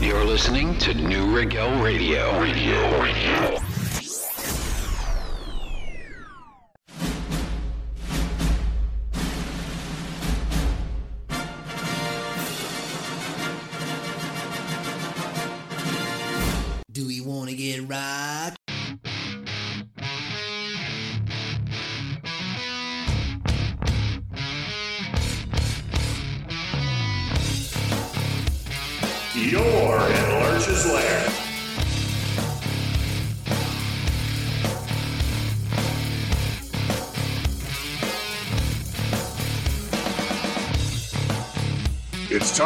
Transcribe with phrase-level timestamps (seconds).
[0.00, 2.40] You're listening to Neue Regel Radio.
[2.40, 3.02] Radio.
[3.02, 3.73] Radio.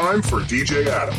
[0.09, 1.15] Time for DJ Adam.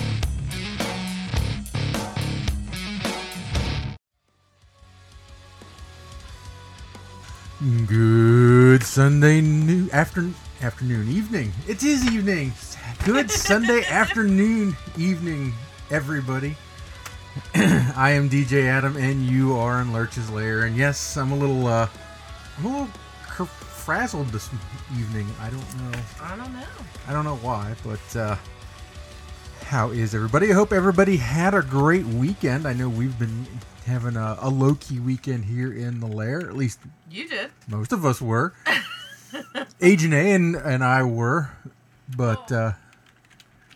[7.85, 10.31] Good Sunday new after,
[10.63, 11.51] afternoon evening.
[11.67, 12.51] It is evening.
[13.05, 15.53] Good Sunday afternoon evening,
[15.91, 16.55] everybody.
[17.53, 20.63] I am DJ Adam, and you are in Lurch's Lair.
[20.63, 21.87] And yes, I'm a little, uh,
[22.57, 22.89] I'm a little
[23.27, 24.49] ker- frazzled this
[24.97, 25.27] evening.
[25.39, 25.99] I don't know.
[26.23, 26.67] I don't know.
[27.07, 28.35] I don't know why, but uh,
[29.69, 30.49] how is everybody?
[30.49, 32.67] I hope everybody had a great weekend.
[32.67, 33.45] I know we've been
[33.85, 36.39] having a, a low key weekend here in the lair.
[36.39, 36.79] At least
[37.11, 37.51] You did.
[37.67, 38.55] most of us were.
[39.81, 41.51] Agent A and, and I were,
[42.17, 42.71] but uh,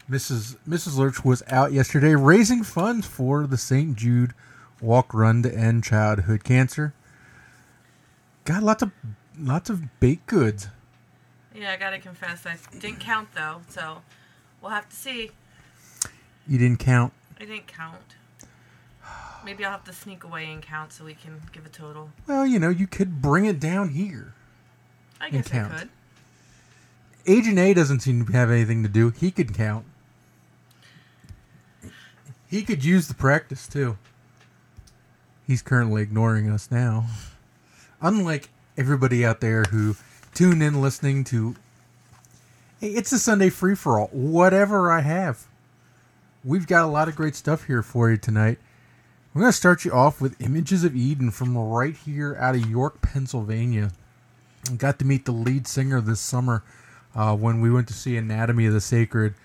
[0.09, 0.58] Mrs.
[0.67, 0.97] Mrs.
[0.97, 3.95] Lurch was out yesterday raising funds for the St.
[3.95, 4.33] Jude
[4.81, 6.95] Walk Run to End Childhood Cancer.
[8.45, 8.91] Got lots of
[9.39, 10.69] lots of baked goods.
[11.55, 14.02] Yeah, I gotta confess, I didn't count though, so
[14.59, 15.30] we'll have to see.
[16.47, 17.13] You didn't count.
[17.39, 18.16] I didn't count.
[19.45, 22.11] Maybe I'll have to sneak away and count so we can give a total.
[22.27, 24.33] Well, you know, you could bring it down here.
[25.19, 25.73] I guess I count.
[25.77, 25.89] could.
[27.25, 29.09] Agent A doesn't seem to have anything to do.
[29.09, 29.85] He could count.
[32.47, 33.97] He could use the practice too.
[35.47, 37.07] He's currently ignoring us now.
[38.01, 39.96] Unlike everybody out there who
[40.34, 41.56] tune in listening to
[42.79, 44.07] Hey, it's a Sunday free for all.
[44.07, 45.47] Whatever I have.
[46.45, 48.59] We've got a lot of great stuff here for you tonight.
[49.33, 52.69] We're going to start you off with Images of Eden from right here out of
[52.69, 53.91] York, Pennsylvania.
[54.69, 56.61] I got to meet the lead singer this summer
[57.15, 59.35] uh, when we went to see Anatomy of the Sacred.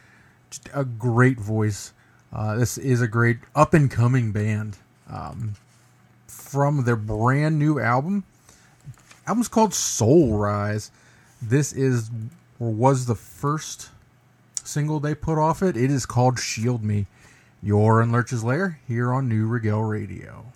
[0.51, 1.93] Just a great voice.
[2.33, 4.79] Uh, this is a great up and coming band
[5.09, 5.55] um,
[6.27, 8.25] from their brand new album.
[9.25, 10.91] Album's called Soul Rise.
[11.41, 12.11] This is
[12.59, 13.91] or was the first
[14.69, 15.77] single they put off it.
[15.77, 17.07] It is called Shield Me.
[17.63, 20.53] You're in Lurch's Lair here on Neue Regel Radio.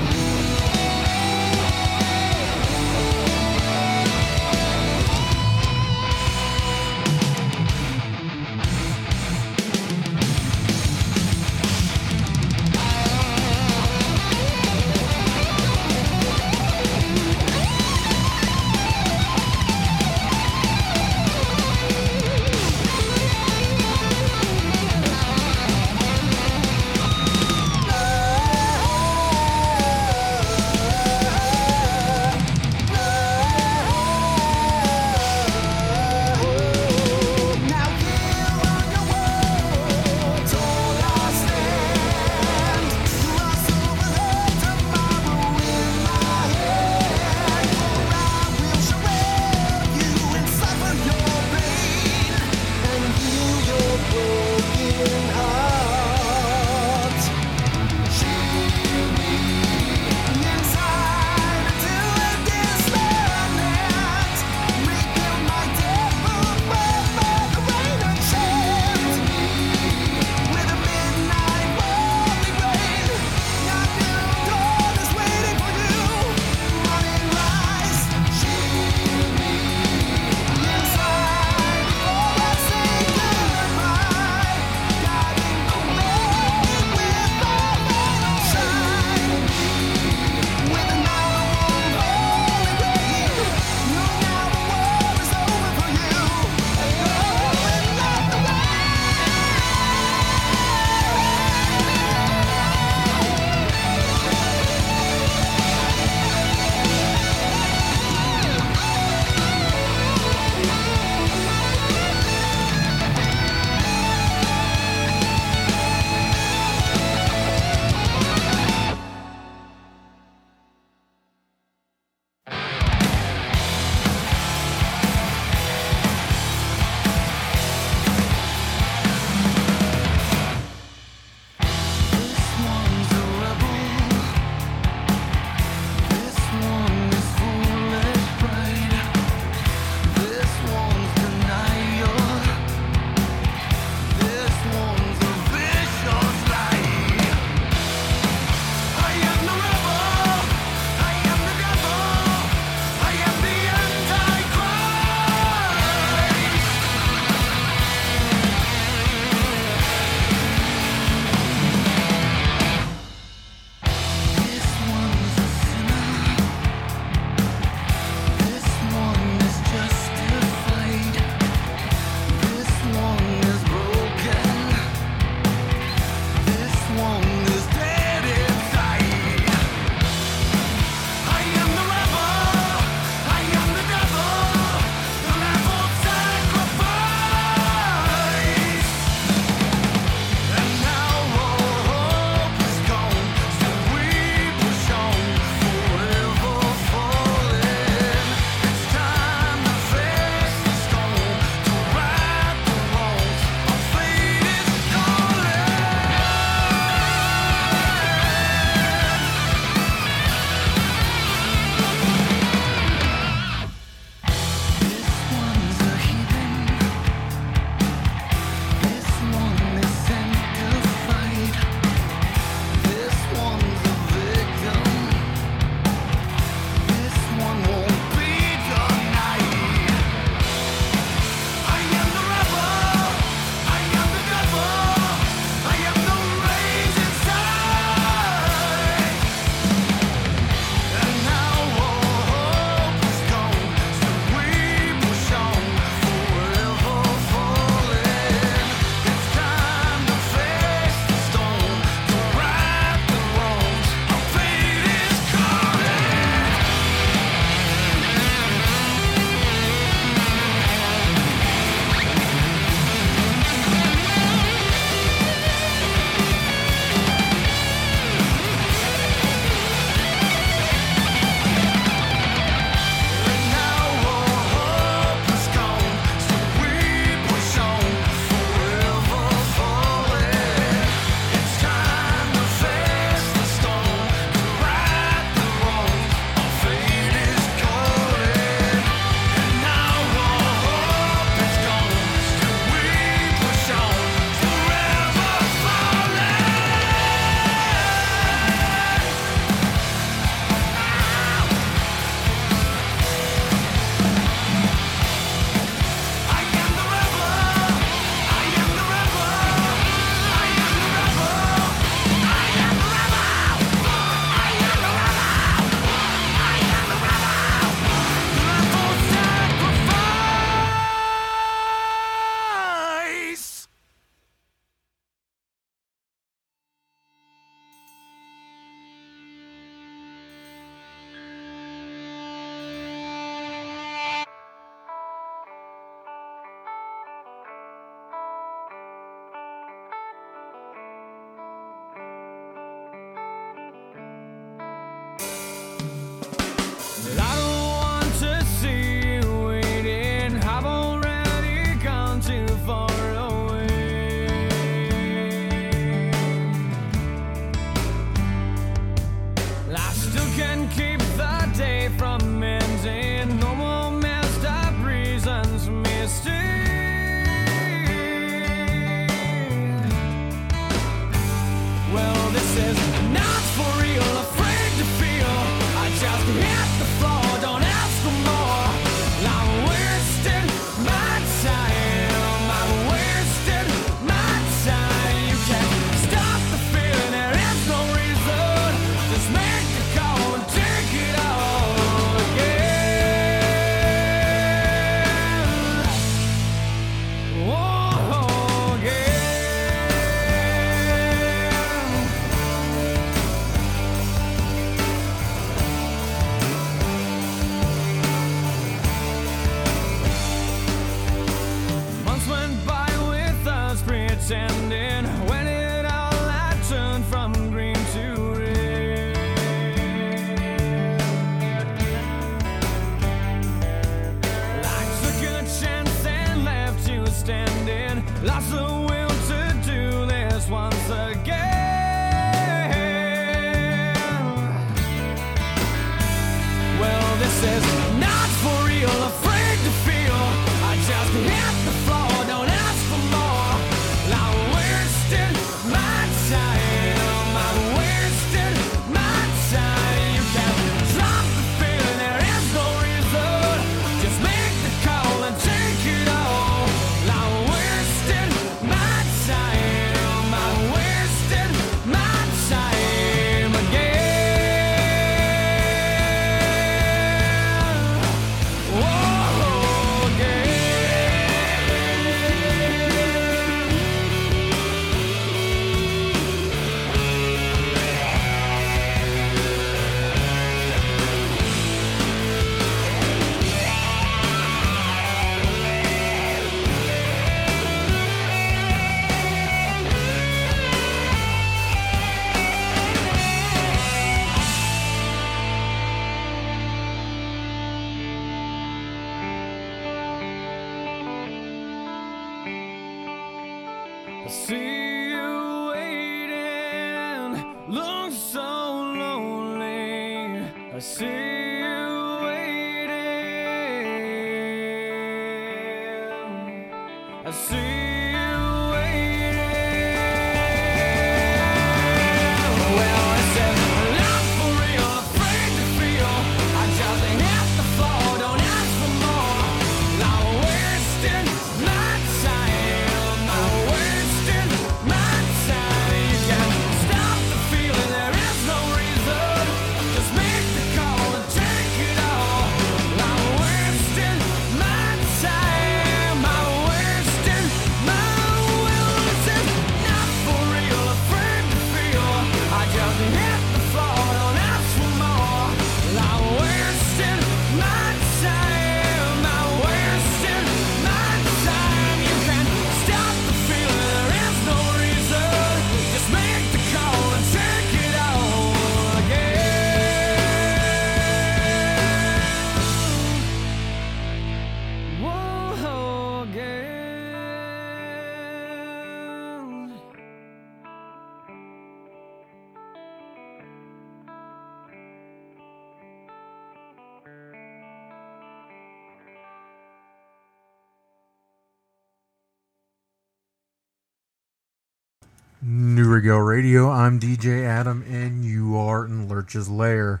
[596.18, 596.70] Radio.
[596.70, 600.00] I'm DJ Adam, and you are in Lurch's Lair.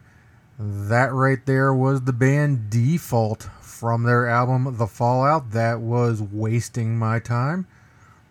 [0.58, 5.50] That right there was the band Default from their album The Fallout.
[5.50, 7.66] That was Wasting My Time.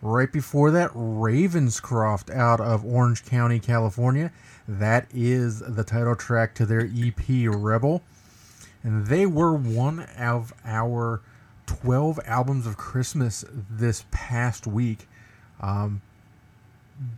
[0.02, 4.32] Right before that, Ravenscroft out of Orange County, California.
[4.66, 8.02] That is the title track to their EP Rebel.
[8.82, 11.20] And they were one of our
[11.66, 15.08] 12 albums of Christmas this past week.
[15.60, 16.02] Um,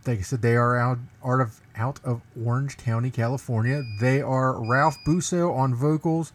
[0.05, 3.83] like I said, they are out, of out of Orange County, California.
[3.99, 6.33] They are Ralph Busso on vocals,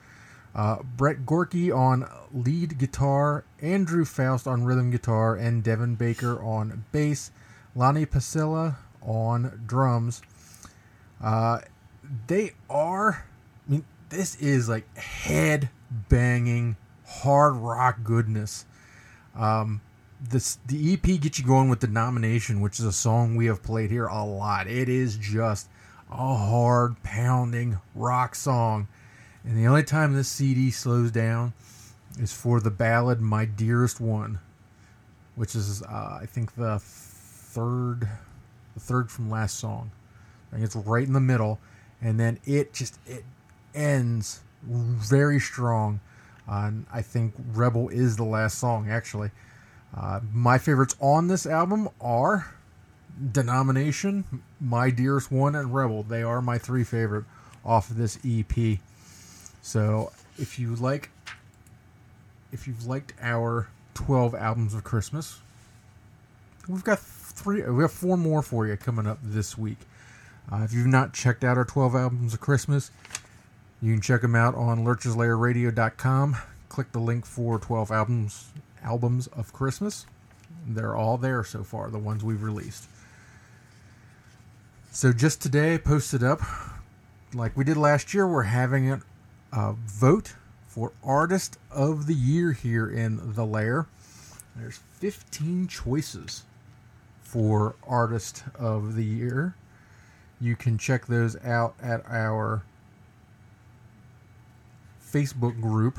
[0.55, 6.85] uh, Brett Gorky on lead guitar, Andrew Faust on rhythm guitar, and Devin Baker on
[6.93, 7.31] bass.
[7.77, 10.23] Lonnie Pasilla on drums.
[11.21, 11.61] Uh,
[12.27, 13.25] they are.
[13.67, 18.65] I mean, this is like head banging hard rock goodness.
[19.35, 19.81] Um,
[20.31, 23.63] this the EP gets you going with the nomination, which is a song we have
[23.63, 24.67] played here a lot.
[24.67, 25.69] It is just
[26.11, 28.89] a hard pounding rock song,
[29.45, 31.53] and the only time this CD slows down
[32.19, 34.39] is for the ballad "My Dearest One,"
[35.37, 38.09] which is uh, I think the third,
[38.75, 39.91] the third from last song.
[40.51, 41.59] I think it's right in the middle,
[42.01, 43.25] and then it just it
[43.75, 46.01] ends very strong.
[46.49, 49.31] Uh, I think Rebel is the last song actually.
[49.97, 52.53] Uh, my favorites on this album are
[53.33, 56.03] Denomination, My Dearest One, and Rebel.
[56.03, 57.25] They are my three favorite
[57.65, 58.79] off of this EP.
[59.63, 61.11] So if you like,
[62.53, 65.41] if you've liked our 12 albums of Christmas,
[66.69, 69.79] we've got three, we have four more for you coming up this week.
[70.53, 72.91] Uh, if you've not checked out our 12 albums of Christmas,
[73.81, 76.37] you can check them out on lurcheslairradio.com.
[76.69, 78.49] Click the link for 12 albums
[78.85, 80.07] albums of Christmas.
[80.67, 82.89] They're all there so far, the ones we've released.
[84.93, 86.41] So just today, posted up,
[87.35, 89.01] like we did last year, we're having a,
[89.53, 90.35] a vote
[90.69, 93.87] for Artist of the Year here in the Lair.
[94.57, 96.45] There's 15 choices
[97.23, 99.57] for Artist of the Year.
[100.41, 102.63] You can check those out at our
[105.05, 105.99] Facebook group.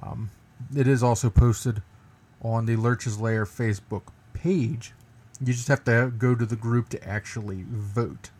[0.00, 0.30] Um,
[0.74, 1.82] it is also posted
[2.42, 4.02] on the Lurch's Lair Facebook
[4.34, 4.92] page.
[5.40, 8.30] You just have to go to the group to actually vote.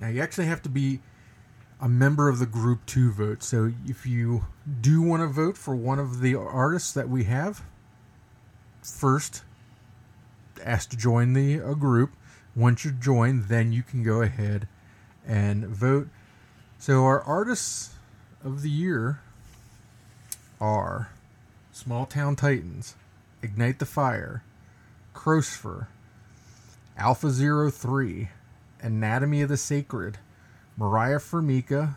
[0.00, 1.00] Now, you actually have to be
[1.80, 3.42] a member of the group to vote.
[3.42, 4.46] So, if you
[4.80, 7.62] do want to vote for one of the artists that we have,
[8.82, 9.42] first
[10.62, 12.12] ask to join the uh, group.
[12.56, 14.68] Once you join, then you can go ahead
[15.26, 16.08] and vote.
[16.78, 17.94] So, our artists
[18.42, 19.20] of the year
[20.60, 21.10] are
[21.74, 22.94] Small Town Titans,
[23.42, 24.44] Ignite the Fire,
[25.12, 25.88] Crosfer,
[26.96, 28.28] Alpha Zero Three,
[28.80, 30.18] Anatomy of the Sacred,
[30.76, 31.96] Mariah Formica,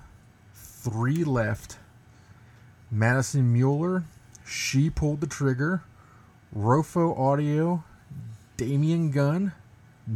[0.51, 1.77] Three Left,
[2.89, 4.05] Madison Mueller,
[4.43, 5.83] She Pulled the Trigger,
[6.53, 7.83] Rofo Audio,
[8.57, 9.51] Damian Gunn,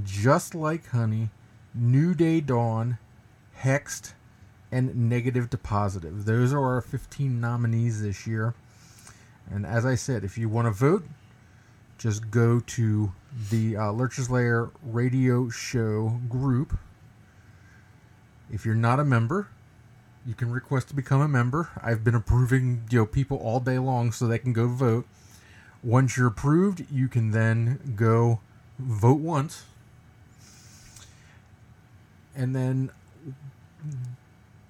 [0.04, 1.30] Just Like Honey,
[1.76, 2.97] New Day Dawn,
[3.60, 4.13] Hexed,
[4.71, 6.26] and Negative to Positive.
[6.26, 8.56] Those are our 15 nominees this year.
[9.51, 11.03] And as I said, if you want to vote,
[11.97, 13.11] just go to
[13.49, 16.77] the uh, Lurch's Lair radio show group.
[18.51, 19.49] If you're not a member,
[20.25, 21.69] you can request to become a member.
[21.81, 25.05] I've been approving you know people all day long so they can go vote.
[25.83, 28.39] Once you're approved, you can then go
[28.79, 29.65] vote once.
[32.35, 32.91] And then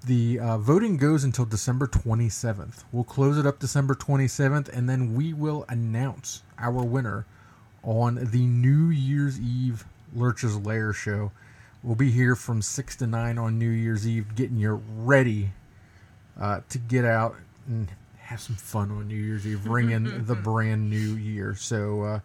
[0.05, 2.83] the uh, voting goes until December 27th.
[2.91, 7.25] We'll close it up December 27th, and then we will announce our winner
[7.83, 11.31] on the New Year's Eve Lurch's Lair show.
[11.83, 15.51] We'll be here from 6 to 9 on New Year's Eve, getting you ready
[16.39, 17.35] uh, to get out
[17.67, 21.55] and have some fun on New Year's Eve, ring in the brand new year.
[21.55, 22.19] So, uh,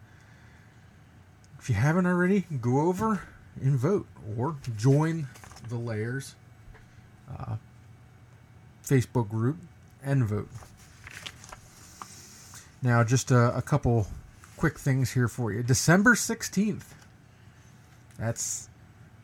[1.58, 3.20] if you haven't already, go over
[3.60, 5.26] and vote or join
[5.68, 6.36] the Layers
[7.30, 7.56] uh,
[8.86, 9.56] Facebook group
[10.02, 10.48] and vote.
[12.82, 14.06] Now, just a, a couple
[14.56, 15.62] quick things here for you.
[15.62, 16.84] December 16th.
[18.18, 18.68] That's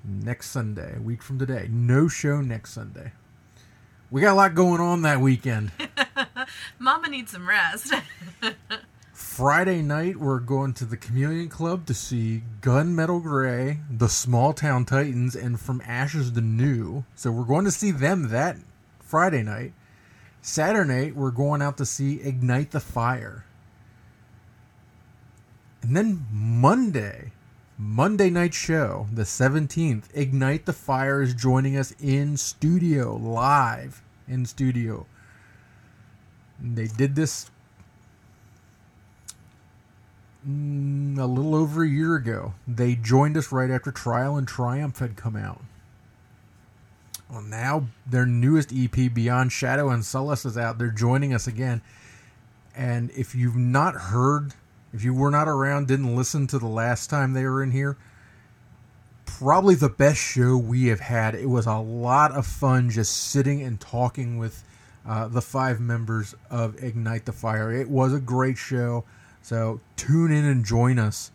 [0.04, 1.68] next Sunday, a week from today.
[1.70, 3.12] No show next Sunday.
[4.10, 5.70] We got a lot going on that weekend.
[6.78, 7.94] Mama needs some rest.
[9.12, 14.84] Friday night, we're going to the Chameleon Club to see Gunmetal Gray, the Small Town
[14.84, 17.04] Titans, and From Ashes to New.
[17.14, 18.56] So we're going to see them that
[19.12, 19.74] Friday night.
[20.40, 23.44] Saturday we're going out to see Ignite the Fire.
[25.82, 27.32] And then Monday,
[27.76, 34.46] Monday night show, the 17th, Ignite the Fire is joining us in studio, live in
[34.46, 35.04] studio.
[36.58, 37.50] And they did this
[40.48, 42.54] mm, a little over a year ago.
[42.66, 45.60] They joined us right after Trial and Triumph had come out.
[47.32, 50.76] Well, now their newest EP, Beyond Shadow and Solace, is out.
[50.76, 51.80] They're joining us again.
[52.76, 54.52] And if you've not heard,
[54.92, 57.96] if you were not around, didn't listen to the last time they were in here,
[59.24, 61.34] probably the best show we have had.
[61.34, 64.62] It was a lot of fun just sitting and talking with
[65.08, 67.72] uh, the five members of Ignite the Fire.
[67.72, 69.04] It was a great show.
[69.40, 71.30] So tune in and join us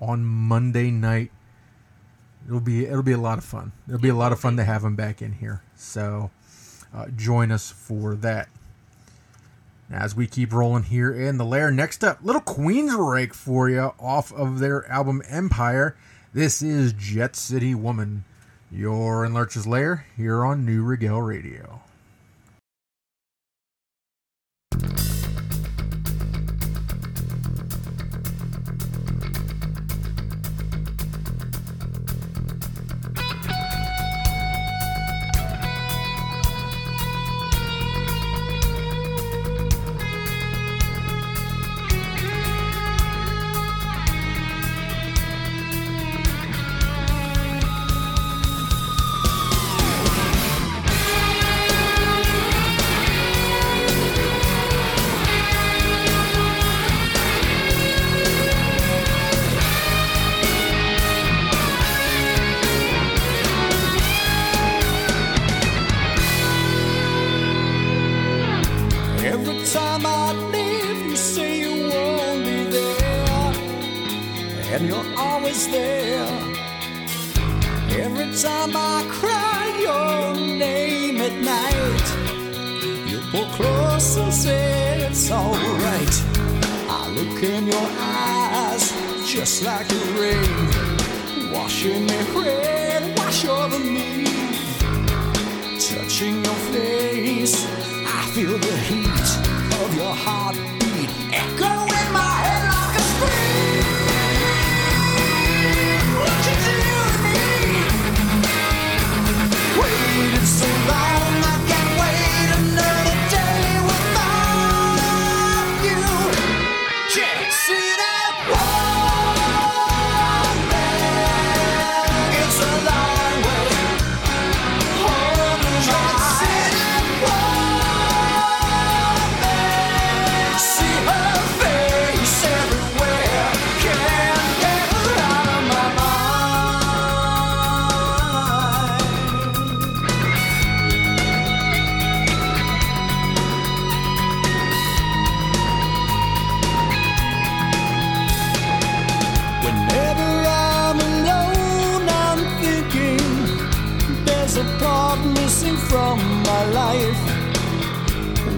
[0.00, 1.30] on Monday night.
[2.46, 3.72] It'll be it'll be a lot of fun.
[3.86, 5.62] It'll be a lot of fun to have them back in here.
[5.76, 6.30] So
[6.94, 8.48] uh, join us for that.
[9.90, 14.32] As we keep rolling here in the lair, next up, little Queensryche for you off
[14.32, 15.96] of their album Empire.
[16.32, 18.24] This is Jet City Woman.
[18.70, 21.82] You're in Lurch's Lair here on Neue Regel Radio.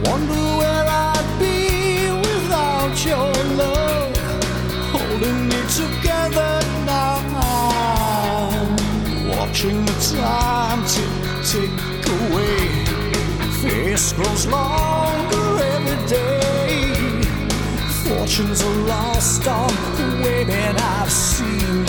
[0.05, 4.17] Wonder where I'd be without your love,
[4.93, 7.14] holding me together now.
[9.37, 11.12] Watching the time tick
[11.51, 11.71] tick
[12.19, 12.59] away,
[13.62, 17.23] face grows longer every day.
[18.05, 21.85] Fortunes are lost on the women I've seen,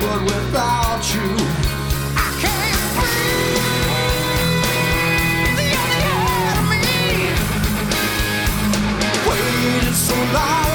[0.00, 1.65] but without you.
[9.96, 10.65] so loud.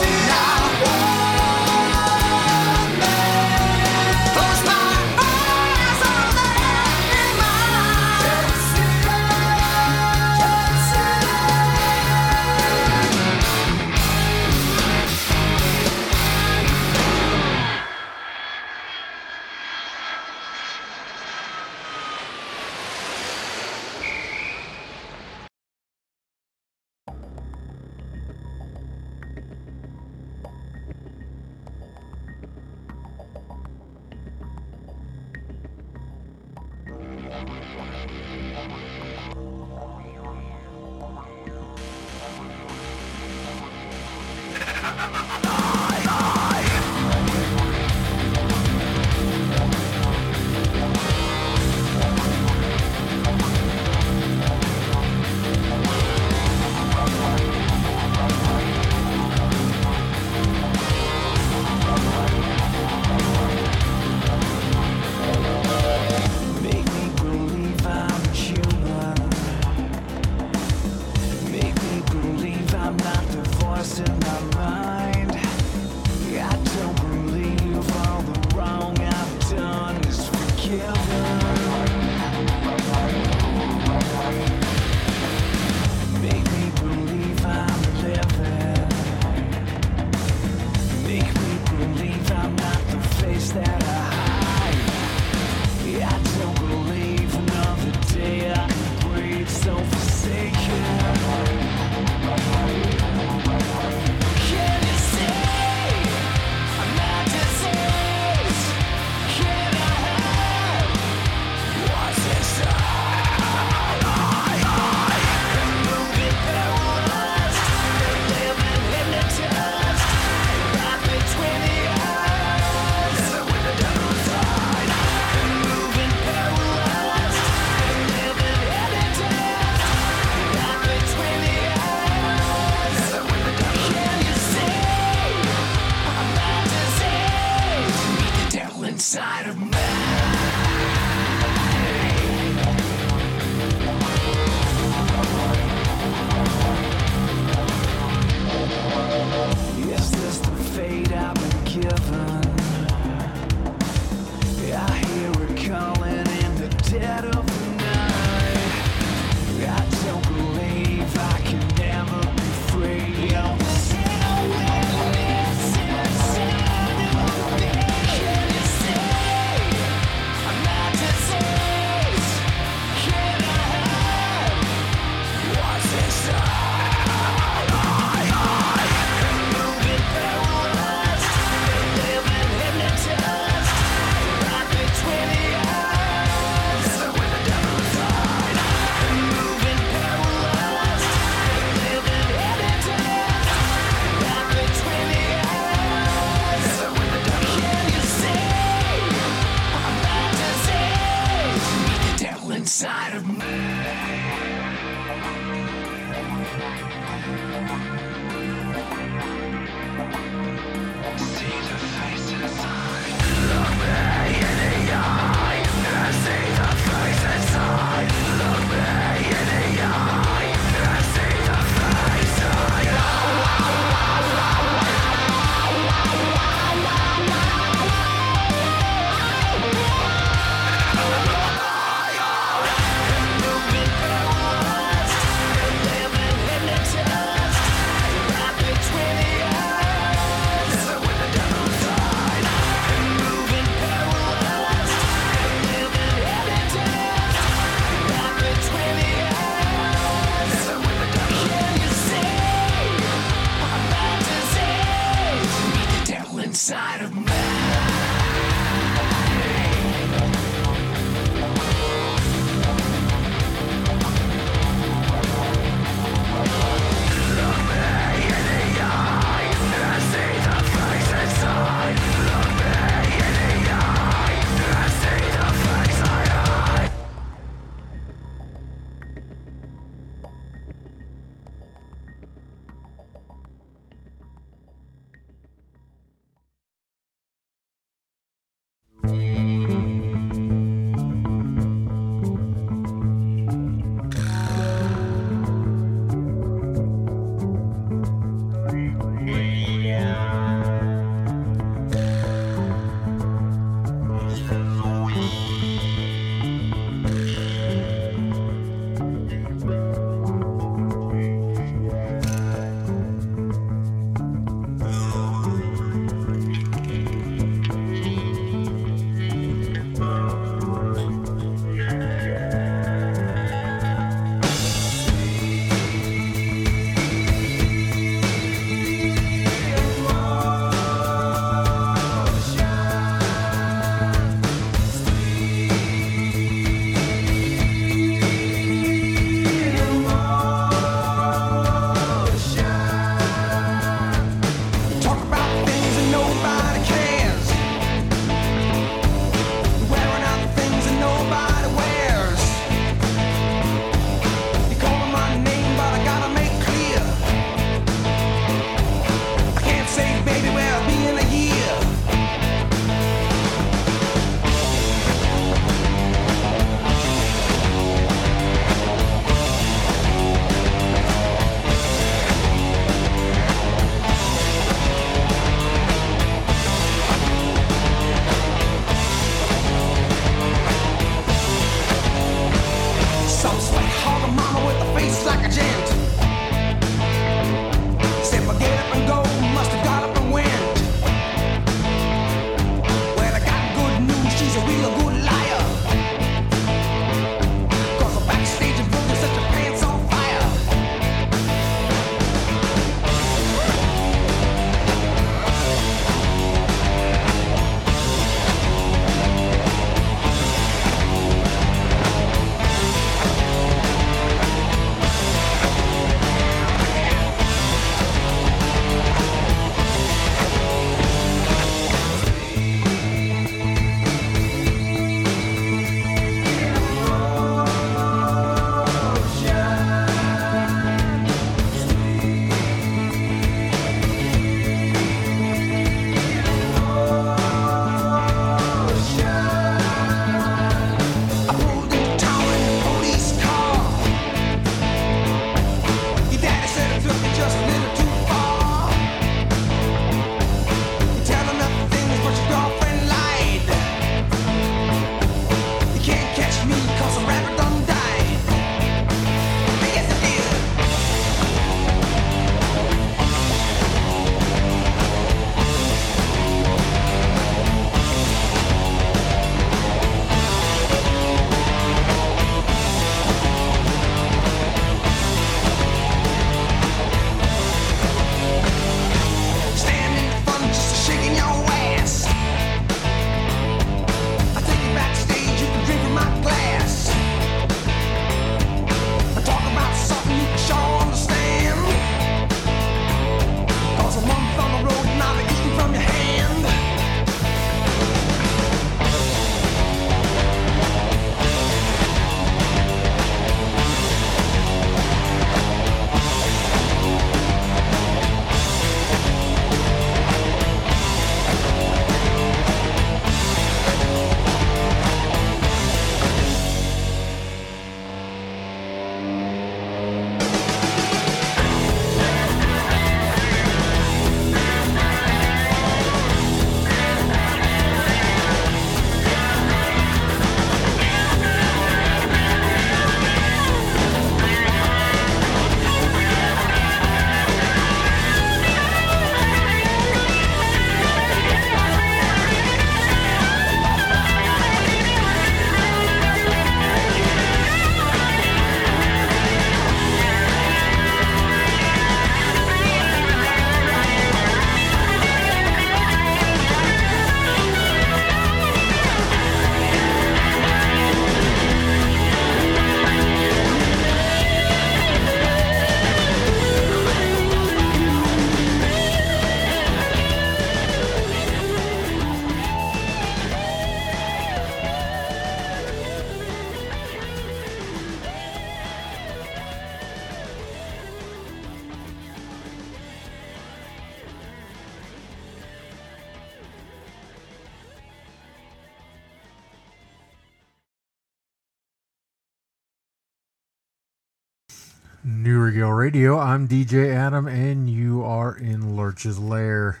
[596.12, 596.38] Radio.
[596.38, 600.00] I'm DJ Adam, and you are in Lurch's Lair.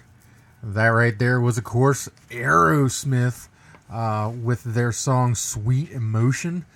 [0.62, 3.48] That right there was, of course, Aerosmith
[3.90, 6.66] uh, with their song "Sweet Emotion."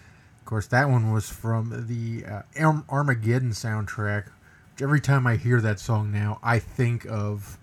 [0.40, 4.24] Of course, that one was from the uh, Armageddon soundtrack.
[4.72, 7.58] Which every time I hear that song now, I think of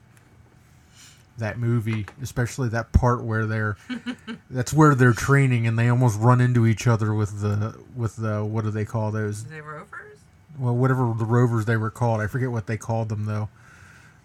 [1.40, 3.78] that movie, especially that part where they're
[4.52, 8.46] that's where they're training and they almost run into each other with the with the
[8.46, 10.13] what do they call those they rovers?
[10.58, 12.22] Well, whatever the rovers they were called.
[12.22, 13.50] I forget what they called them though.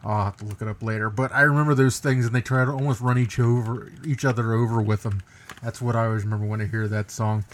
[0.04, 1.10] I'll have to look it up later.
[1.10, 4.54] But I remember those things, and they try to almost run each over each other
[4.54, 5.22] over with them.
[5.62, 7.44] That's what I always remember when I hear that song.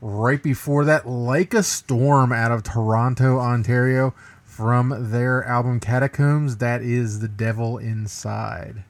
[0.00, 4.14] Right before that, like a storm out of Toronto, Ontario,
[4.44, 6.58] from their album Catacombs.
[6.58, 8.84] That is the Devil Inside.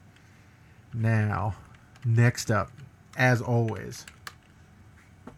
[0.93, 1.55] Now,
[2.03, 2.71] next up,
[3.17, 4.05] as always,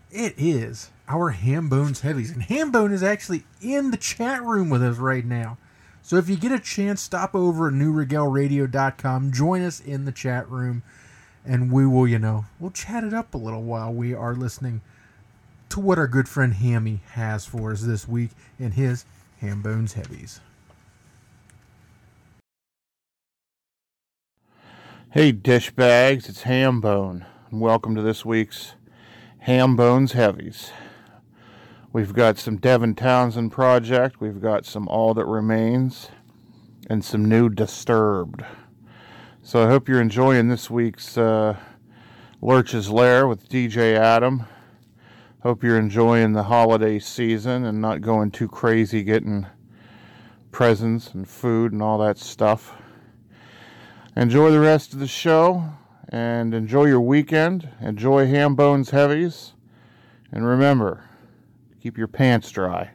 [0.09, 2.31] it is our Hambones Heavies.
[2.31, 5.57] And Hambone is actually in the chat room with us right now.
[6.01, 10.49] So if you get a chance, stop over at neueregelradio.com, join us in the chat
[10.49, 10.83] room,
[11.45, 14.81] and we will, you know, we'll chat it up a little while we are listening
[15.69, 19.05] to what our good friend Hammy has for us this week in his
[19.41, 20.39] Hambones Heavies.
[25.11, 28.73] Hey, dish bags, it's Hambone, and welcome to this week's
[29.39, 30.71] Hambones Heavies.
[31.93, 36.09] We've got some Devin Townsend project, we've got some All That Remains,
[36.89, 38.43] and some new Disturbed.
[39.41, 41.57] So I hope you're enjoying this week's uh,
[42.41, 44.45] Lurch's Lair with DJ Adam.
[45.43, 49.47] Hope you're enjoying the holiday season and not going too crazy getting
[50.51, 52.73] presents and food and all that stuff
[54.15, 55.73] enjoy the rest of the show
[56.09, 57.69] and enjoy your weekend.
[57.79, 59.53] Enjoy Ham Bones Heavies.
[60.31, 61.05] And remember,
[61.81, 62.91] keep your pants dry.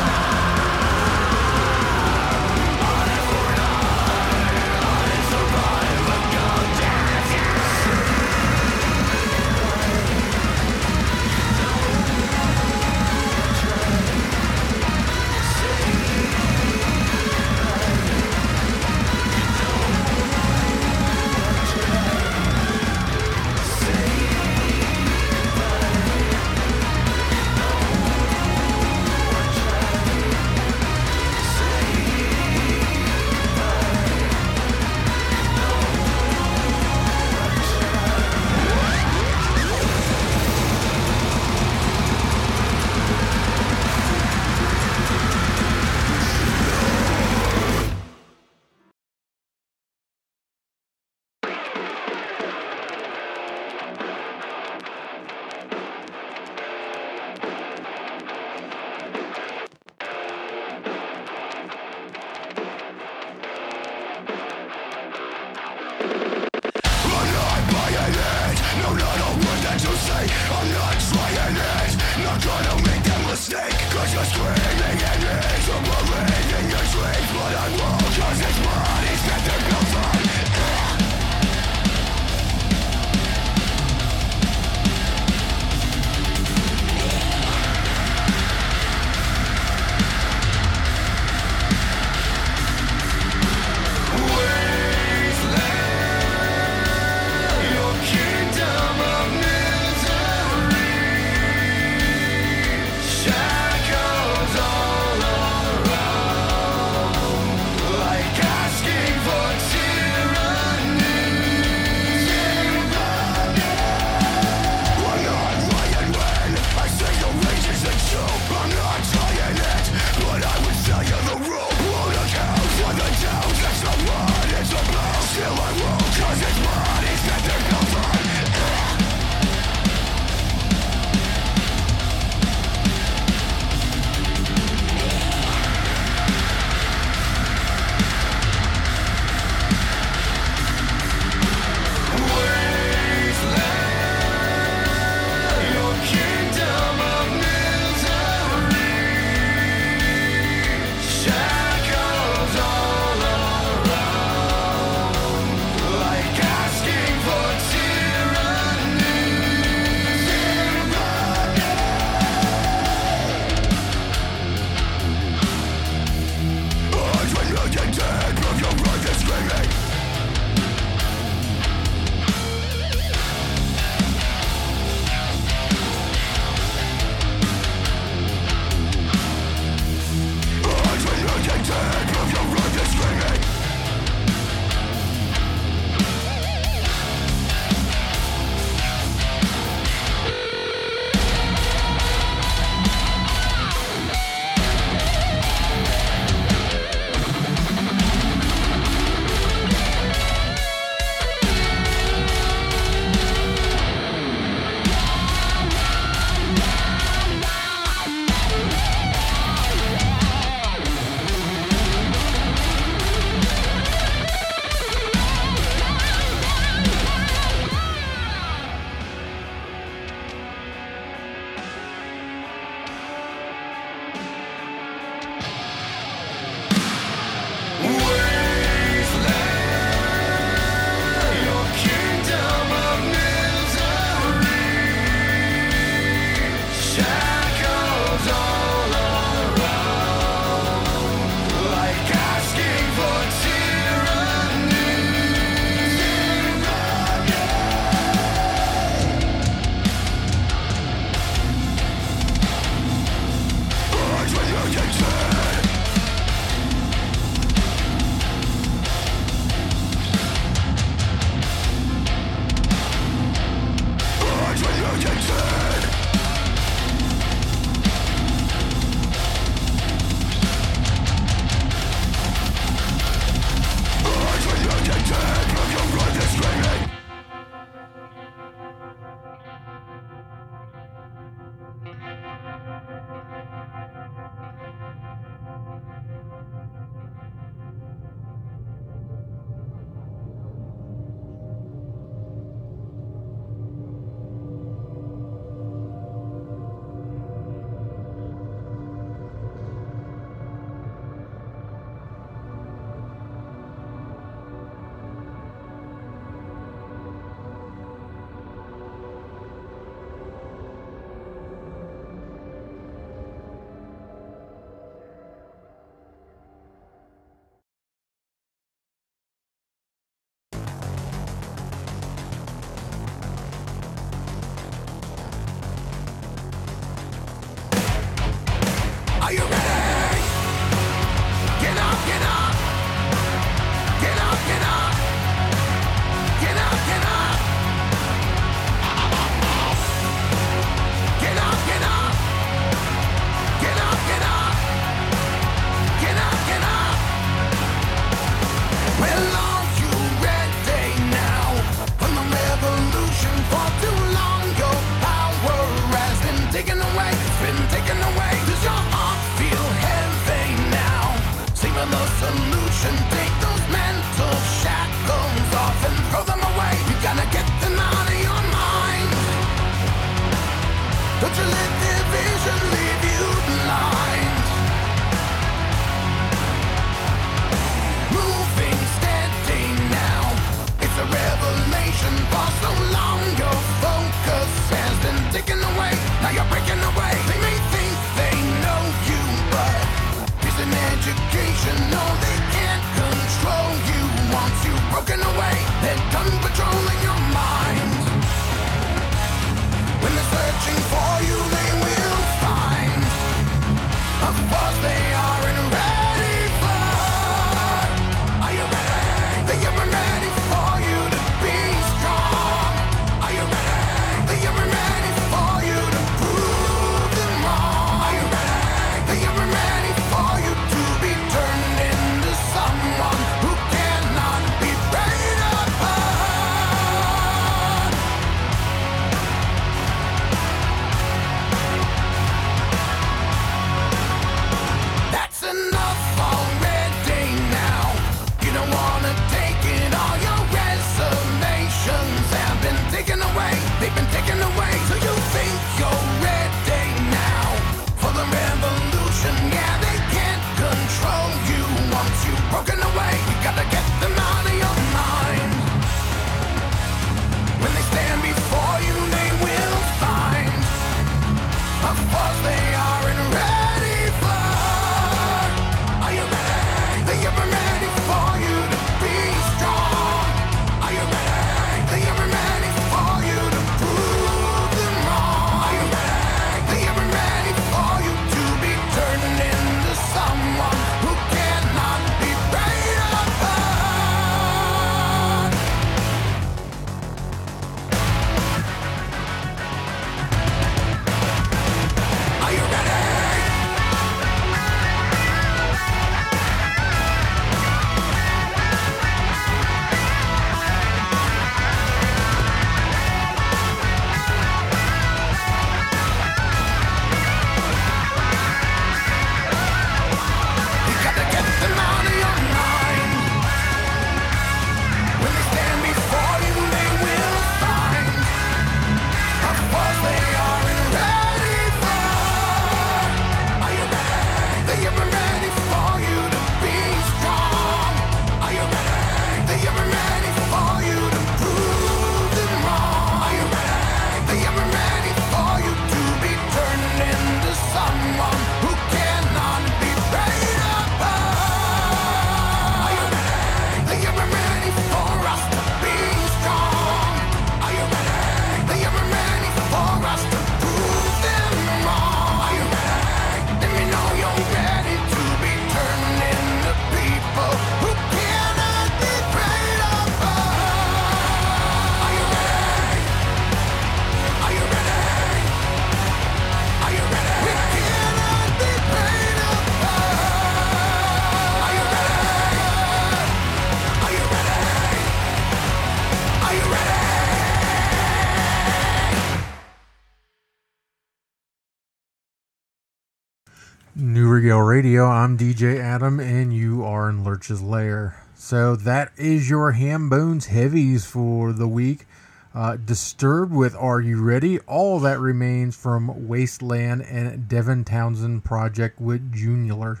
[584.74, 585.06] Radio.
[585.06, 588.20] I'm DJ Adam, and you are in Lurch's Lair.
[588.34, 592.08] So that is your ham bones heavies for the week.
[592.52, 594.58] Uh, Disturbed with Are You Ready?
[594.66, 600.00] All that remains from Wasteland and Devin Townsend Project with Juular.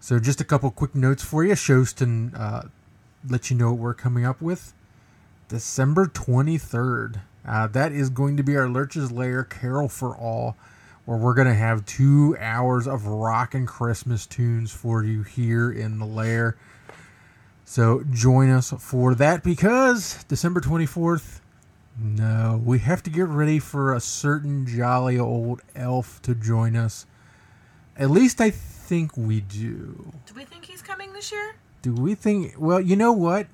[0.00, 1.54] So just a couple quick notes for you.
[1.54, 2.62] Shows to uh,
[3.28, 4.72] let you know what we're coming up with.
[5.48, 7.20] December 23rd.
[7.46, 10.56] Uh, that is going to be our Lurch's Lair Carol for All,
[11.06, 15.70] where we're going to have two hours of rock and Christmas tunes for you here
[15.70, 16.56] in the lair.
[17.64, 21.40] So join us for that because December 24th,
[21.98, 27.06] no, we have to get ready for a certain jolly old elf to join us.
[27.96, 30.12] At least I think we do.
[30.26, 31.56] Do we think he's coming this year?
[31.82, 32.54] Do we think?
[32.58, 33.46] Well, you know what?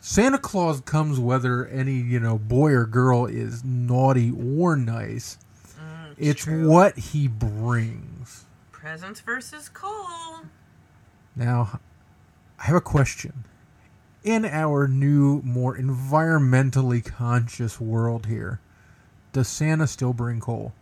[0.00, 5.38] Santa Claus comes whether any you know boy or girl is naughty or nice.
[6.20, 6.68] It's true.
[6.68, 8.44] what he brings.
[8.72, 10.40] Presents versus coal.
[11.36, 11.80] Now,
[12.58, 13.44] I have a question.
[14.22, 18.60] In our new, more environmentally conscious world here,
[19.32, 20.72] does Santa still bring coal,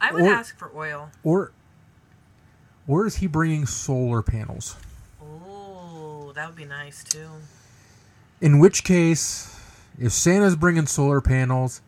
[0.00, 1.10] I would Or- ask for oil.
[1.24, 1.52] or,
[2.86, 4.76] or is he bringing solar panels?
[5.22, 7.28] Ooh, that would be nice too.
[8.40, 9.56] In which case,
[9.98, 11.80] if Santa's bringing solar panels,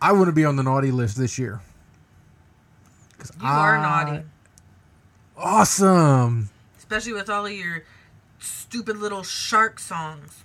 [0.00, 1.60] I want to be on the naughty list this year.
[3.30, 4.24] 'Cause You are I- naughty,
[5.36, 6.48] Awesome.
[6.78, 7.82] especially with all of your
[8.38, 10.42] stupid little shark songs.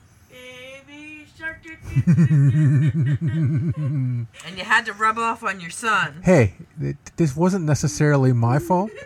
[3.61, 6.21] And you had to rub off on your son.
[6.23, 8.91] Hey, th- this wasn't necessarily my fault.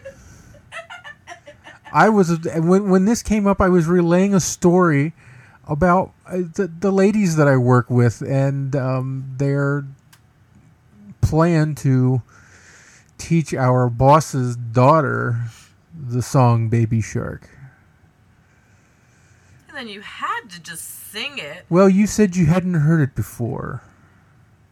[1.94, 5.14] I was when when this came up, I was relaying a story
[5.68, 9.86] about uh, the the ladies that I work with and um, their
[11.22, 12.22] plan to
[13.18, 15.40] teach our boss's daughter
[15.94, 17.50] the song "Baby Shark."
[19.68, 21.66] And then you had to just sing it.
[21.70, 23.82] Well, you said you hadn't heard it before.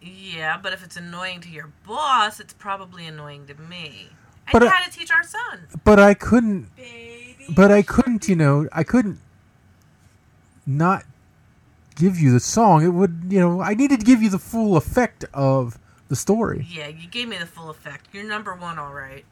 [0.02, 4.10] Yeah, but if it's annoying to your boss, it's probably annoying to me.
[4.52, 5.68] But I- had to teach our son.
[5.84, 6.76] but I couldn't.
[6.76, 7.46] Baby.
[7.50, 9.20] But I couldn't, you know, I couldn't
[10.66, 11.04] not
[11.96, 12.84] give you the song.
[12.84, 15.78] It would, you know, I needed to give you the full effect of
[16.14, 16.68] the story.
[16.70, 18.10] Yeah, you gave me the full effect.
[18.14, 19.26] You're number one, all right.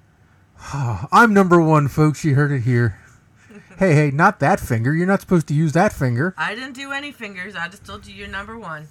[1.12, 2.26] I'm number one, folks.
[2.26, 2.98] You heard it here.
[3.78, 4.96] hey, hey, not that finger.
[4.96, 6.34] You're not supposed to use that finger.
[6.38, 7.56] I didn't do any fingers.
[7.56, 8.88] I just told you you're number one.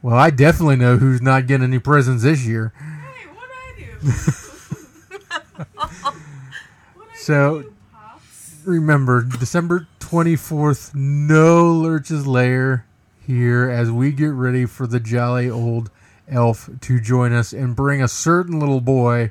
[0.00, 2.72] Well, I definitely know who's not getting any presents this year.
[2.78, 3.98] Hey, what I do?
[7.28, 7.62] So
[8.64, 12.86] remember, December 24th, no Lurch's Lair
[13.32, 15.90] here as we get ready for the jolly old
[16.26, 19.30] elf to join us and bring a certain little boy,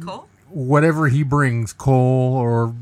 [0.00, 0.28] Cool.
[0.48, 2.74] whatever he brings, coal or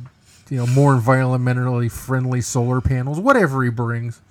[0.49, 4.23] you know more environmentally friendly solar panels, whatever he brings.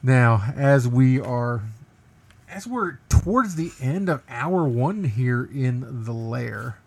[0.00, 1.62] Now, as we are
[2.48, 6.78] as we're towards the end of hour one here in the lair,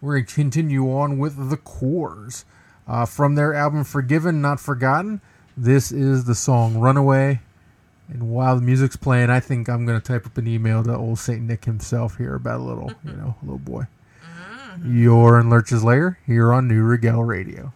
[0.00, 2.44] we're going to continue on with the Corrs.
[2.88, 5.20] Uh, from their album Forgiven, Not Forgotten,
[5.56, 7.40] this is the song Runaway.
[8.08, 10.96] And while the music's playing, I think I'm going to type up an email to
[10.96, 11.42] old St.
[11.42, 13.86] Nick himself here about a little, you know, little boy.
[14.24, 15.02] Mm-hmm.
[15.02, 17.72] You're in Lurch's Lair here on Neue Regel Radio.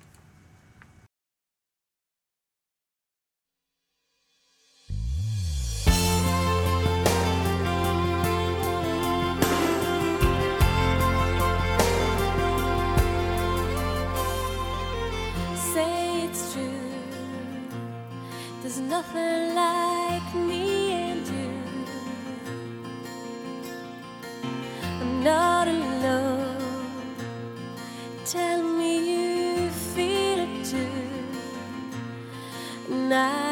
[33.12, 33.49] And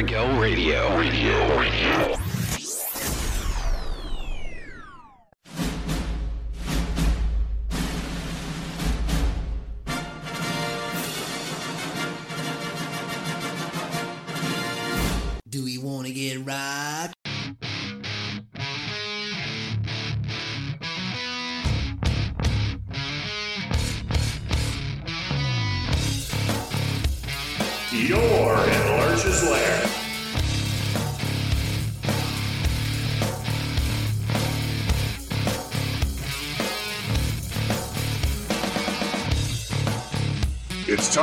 [0.00, 0.40] Radio.
[0.40, 1.19] Radio.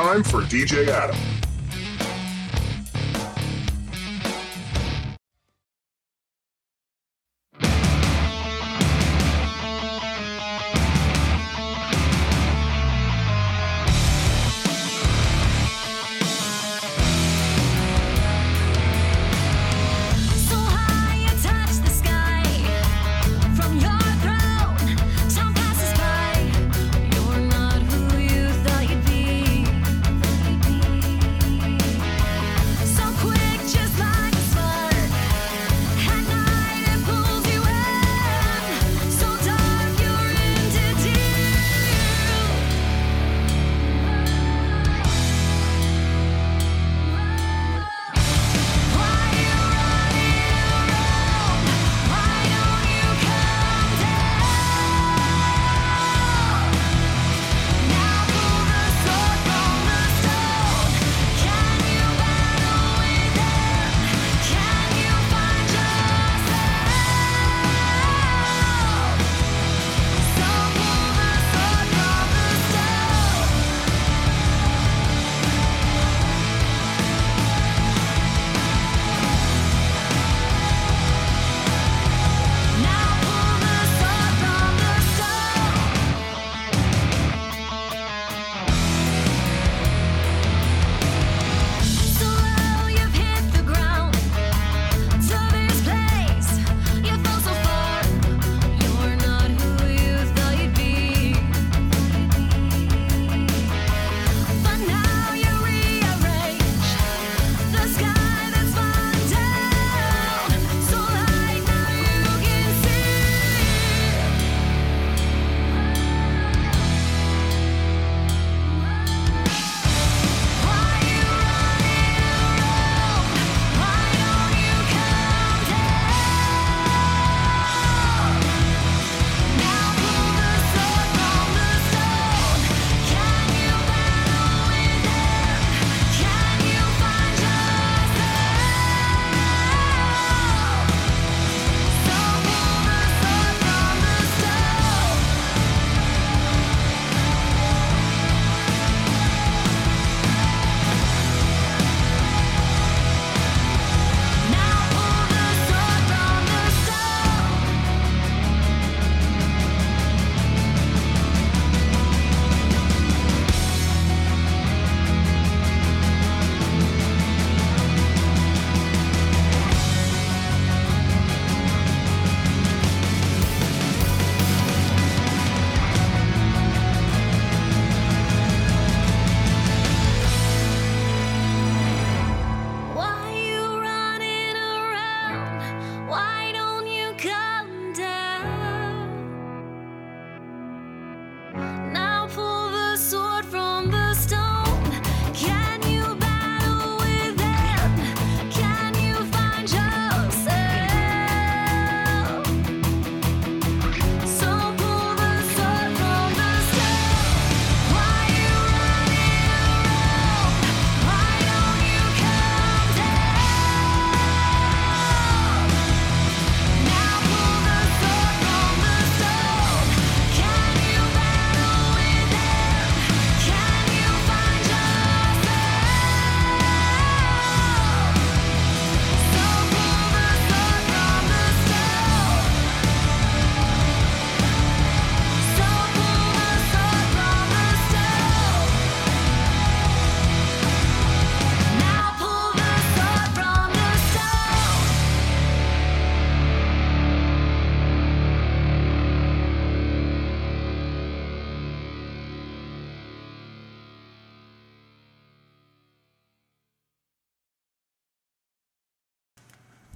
[0.08, 1.37] time for DJ Adam.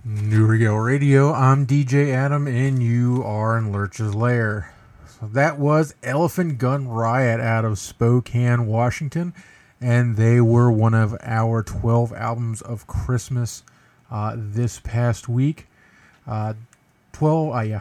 [0.05, 4.75] Neue Regel Radio, I'm DJ Adam, and you are in Lurch's Lair.
[5.07, 9.33] So that was Elephant Gun Riot out of Spokane, Washington,
[9.81, 13.63] and they were one of our 12 albums of Christmas
[14.11, 15.69] uh, this past week.
[16.27, 16.55] Uh,
[17.13, 17.81] 12, uh, yeah,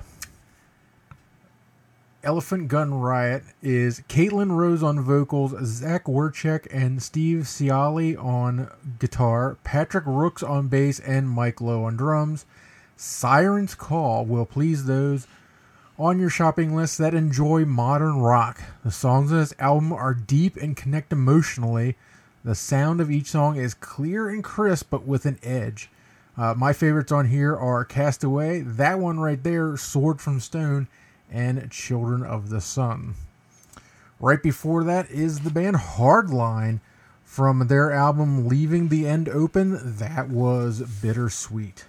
[2.23, 8.69] Elephant Gun Riot is Caitlin Rose on vocals, Zach Werchek and Steve Ciali on
[8.99, 12.45] guitar, Patrick Rooks on bass, and Mike Lowe on drums.
[12.95, 15.25] Siren's Call will please those
[15.97, 18.61] on your shopping list that enjoy modern rock.
[18.83, 21.97] The songs on this album are deep and connect emotionally.
[22.43, 25.89] The sound of each song is clear and crisp, but with an edge.
[26.37, 30.87] Uh, my favorites on here are Castaway, that one right there, Sword from Stone,
[31.31, 33.15] and Children of the Sun.
[34.19, 36.81] Right before that is the band Hardline
[37.23, 39.97] from their album Leaving the End Open.
[39.97, 41.85] That was Bittersweet.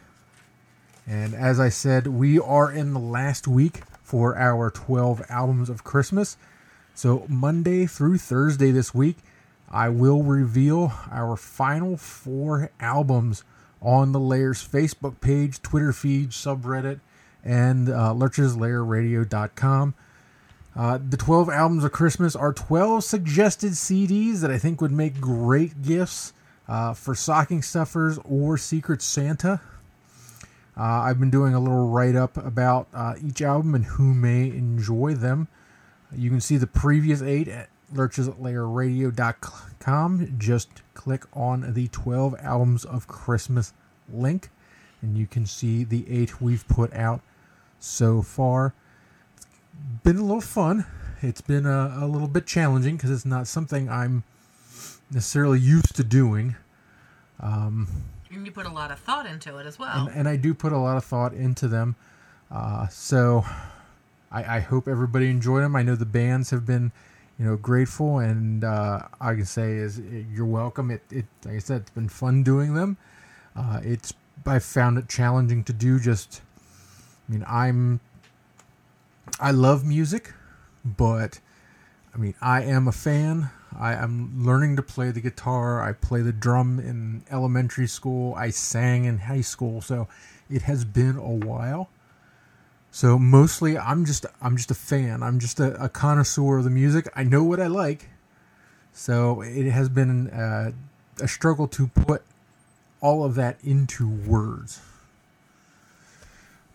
[1.06, 5.85] And as I said, we are in the last week for our 12 albums of
[5.85, 6.36] Christmas.
[6.94, 9.16] So, Monday through Thursday this week,
[9.70, 13.43] I will reveal our final four albums
[13.81, 17.01] on the Lair's Facebook page, Twitter feed, subreddit,
[17.44, 18.14] and uh.
[20.74, 25.20] Uh, the 12 albums of Christmas are 12 suggested CDs that I think would make
[25.20, 26.32] great gifts
[26.66, 29.60] uh, for stocking stuffers or Secret Santa.
[30.74, 34.48] Uh, I've been doing a little write up about uh, each album and who may
[34.48, 35.48] enjoy them.
[36.14, 40.36] You can see the previous eight at lurcheslairradio.com.
[40.39, 43.74] Just click on the 12 albums of Christmas
[44.10, 44.48] link,
[45.02, 47.20] and you can see the eight we've put out
[47.83, 48.75] so far.
[49.75, 50.87] It's been a little fun.
[51.21, 54.25] It's been a, a little bit challenging because it's not something I'm
[55.11, 56.57] necessarily used to doing.
[57.41, 57.89] Um,
[58.31, 60.07] And you put a lot of thought into it as well.
[60.07, 61.97] and, and I do put a lot of thought into them.
[62.51, 63.45] Uh, so
[64.31, 65.75] I, I hope everybody enjoyed them.
[65.77, 66.93] I know the bands have been,
[67.39, 70.01] you know, grateful, and uh, I can say is
[70.33, 70.91] you're welcome.
[70.91, 72.97] It, it like I said, it's been fun doing them.
[73.57, 74.13] Uh, it's
[74.47, 75.99] I found it challenging to do.
[75.99, 76.43] Just,
[77.28, 78.01] I mean, I'm
[79.40, 80.32] I love music,
[80.85, 81.40] but
[82.15, 83.51] I mean, I am a fan.
[83.78, 85.82] I am learning to play the guitar.
[85.82, 88.35] I play the drum in elementary school.
[88.35, 90.09] I sang in high school, so
[90.51, 91.89] it has been a while.
[92.90, 95.23] So mostly, I'm just I'm just a fan.
[95.23, 97.09] I'm just a, a connoisseur of the music.
[97.16, 98.11] I know what I like.
[98.93, 100.73] So it has been uh,
[101.20, 102.23] a struggle to put
[103.01, 104.81] all of that into words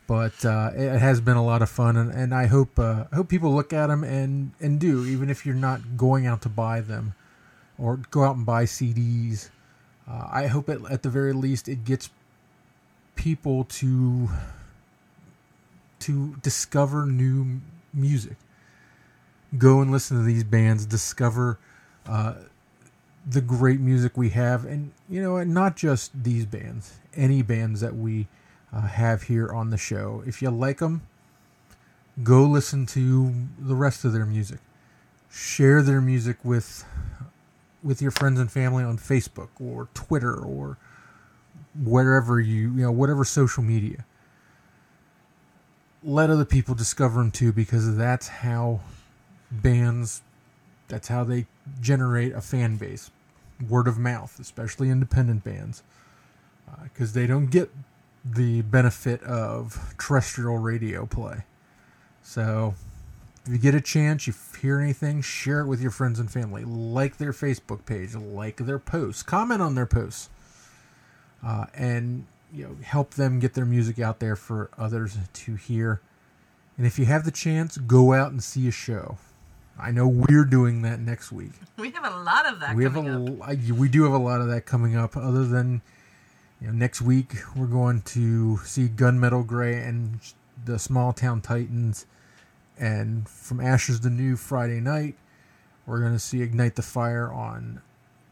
[0.08, 3.16] but uh, it has been a lot of fun, and, and I hope uh, I
[3.16, 6.50] hope people look at them and and do, even if you're not going out to
[6.50, 7.14] buy them,
[7.78, 9.50] or go out and buy CDs.
[10.10, 12.10] Uh, I hope it, at the very least it gets
[13.16, 14.30] people to
[16.00, 17.60] to discover new
[17.94, 18.38] music.
[19.58, 21.60] Go and listen to these bands, discover
[22.06, 22.36] uh,
[23.30, 27.82] the great music we have, and you know, and not just these bands, any bands
[27.82, 28.28] that we
[28.78, 30.24] uh, have here on the show.
[30.26, 31.02] If you like them,
[32.24, 34.60] go listen to the rest of their music.
[35.32, 36.86] Share their music with
[37.84, 40.78] with your friends and family on Facebook or Twitter or
[41.84, 44.06] wherever you you know whatever social media.
[46.04, 48.82] Let other people discover them too, because that's how
[49.52, 50.22] bands.
[50.88, 51.48] That's how they
[51.82, 53.12] generate a fan base,
[53.68, 55.84] word of mouth, especially independent bands,
[56.84, 57.70] because they don't get
[58.34, 61.44] the benefit of terrestrial radio play.
[62.22, 62.76] So,
[63.45, 66.66] if you get a chance, you hear anything, share it with your friends and family.
[66.66, 70.30] Like their Facebook page, like their posts, comment on their posts,
[71.45, 76.02] uh, and you know help them get their music out there for others to hear.
[76.78, 79.18] And if you have the chance, go out and see a show.
[79.80, 81.52] I know we're doing that next week.
[81.78, 83.58] we have a lot of that we have a up.
[83.78, 85.16] we do have a lot of that coming up.
[85.16, 85.82] Other than
[86.62, 90.20] you know, next week we're going to see Gunmetal Gray and
[90.66, 92.06] the Small Town Titans,
[92.78, 95.16] and from Ashes to New Friday night,
[95.86, 97.82] we're going to see Ignite the Fire on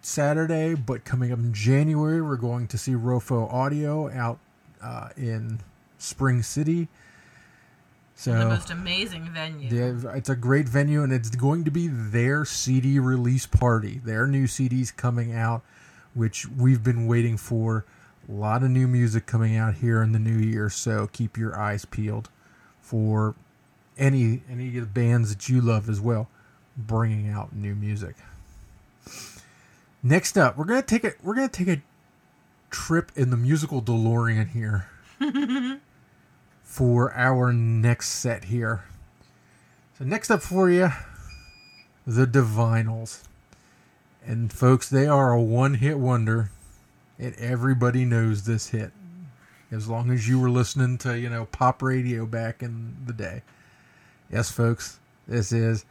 [0.02, 0.76] Saturday.
[0.76, 4.39] But coming up in January, we're going to see Rofo Audio out
[4.81, 5.60] uh, in
[5.97, 6.88] Spring City.
[8.18, 9.68] So the most amazing venue.
[9.69, 13.99] yeah, it's a great venue, and it's going to be their CD release party.
[14.03, 15.64] Their new CDs coming out,
[16.14, 17.85] which we've been waiting for.
[18.27, 21.57] A lot of new music coming out here in the new year, so keep your
[21.57, 22.30] eyes peeled
[22.81, 23.35] for
[23.97, 26.27] any any of the bands that you love as well,
[26.76, 28.15] bringing out new music.
[30.02, 31.81] Next up, we're gonna take a we're gonna take a
[32.69, 34.88] trip in the musical DeLorean here
[36.64, 38.84] for our next set here.
[39.97, 40.89] So next up for you,
[42.06, 43.23] the Divinyls.
[44.26, 46.49] And folks, they are a one-hit wonder,
[47.19, 48.91] and everybody knows this hit.
[49.71, 53.41] As long as you were listening to, you know, pop radio back in the day.
[54.31, 55.85] Yes, folks, this is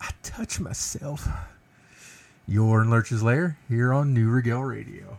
[0.00, 1.28] I Touch Myself.
[2.46, 5.18] You're in Lurch's Lair here on Neue Regel Radio.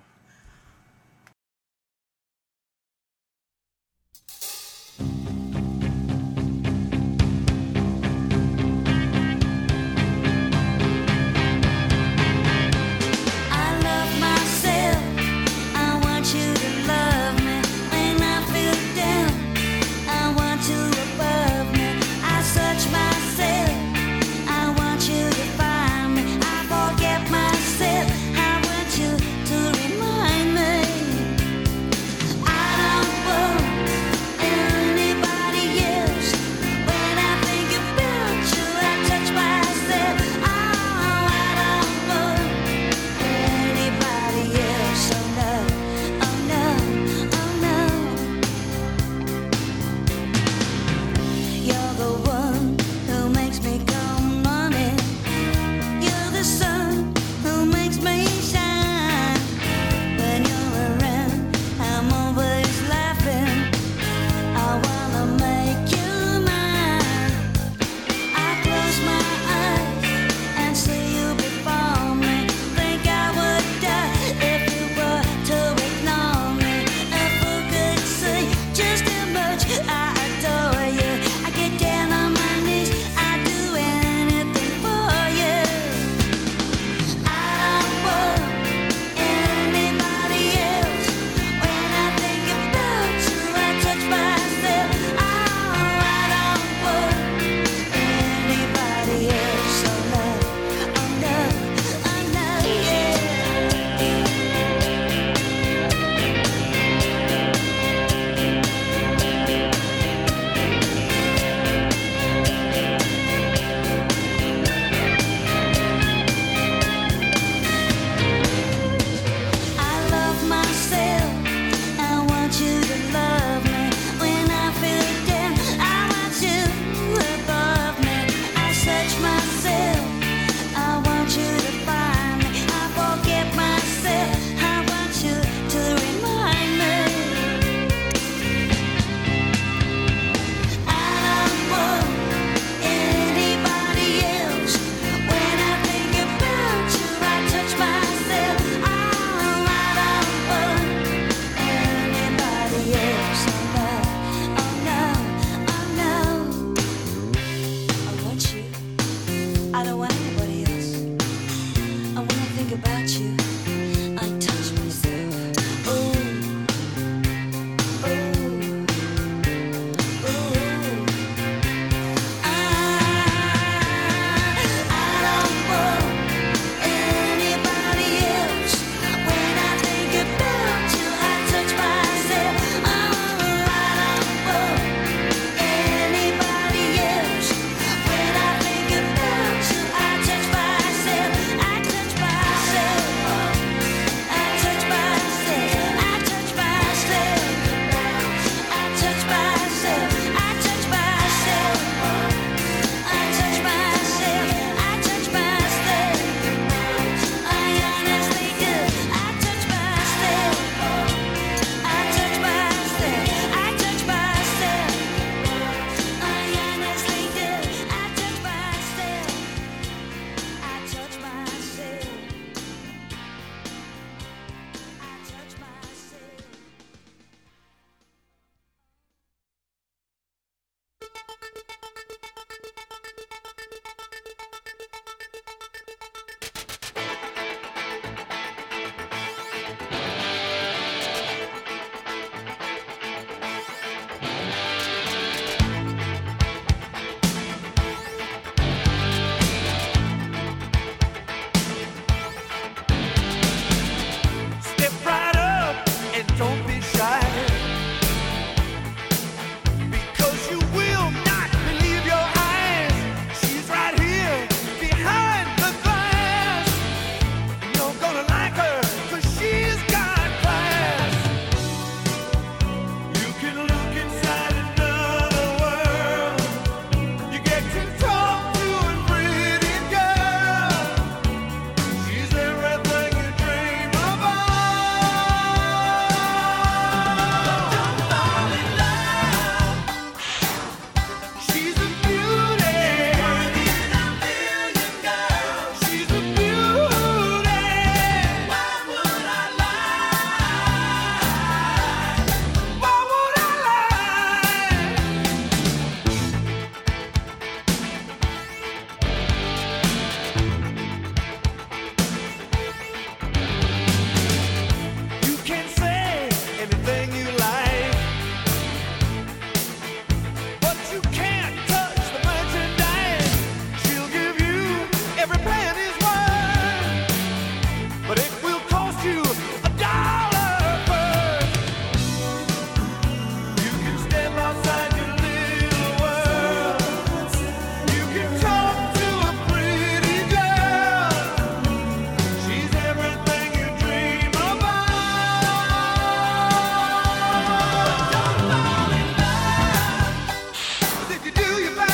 [351.59, 351.88] Hallelujah.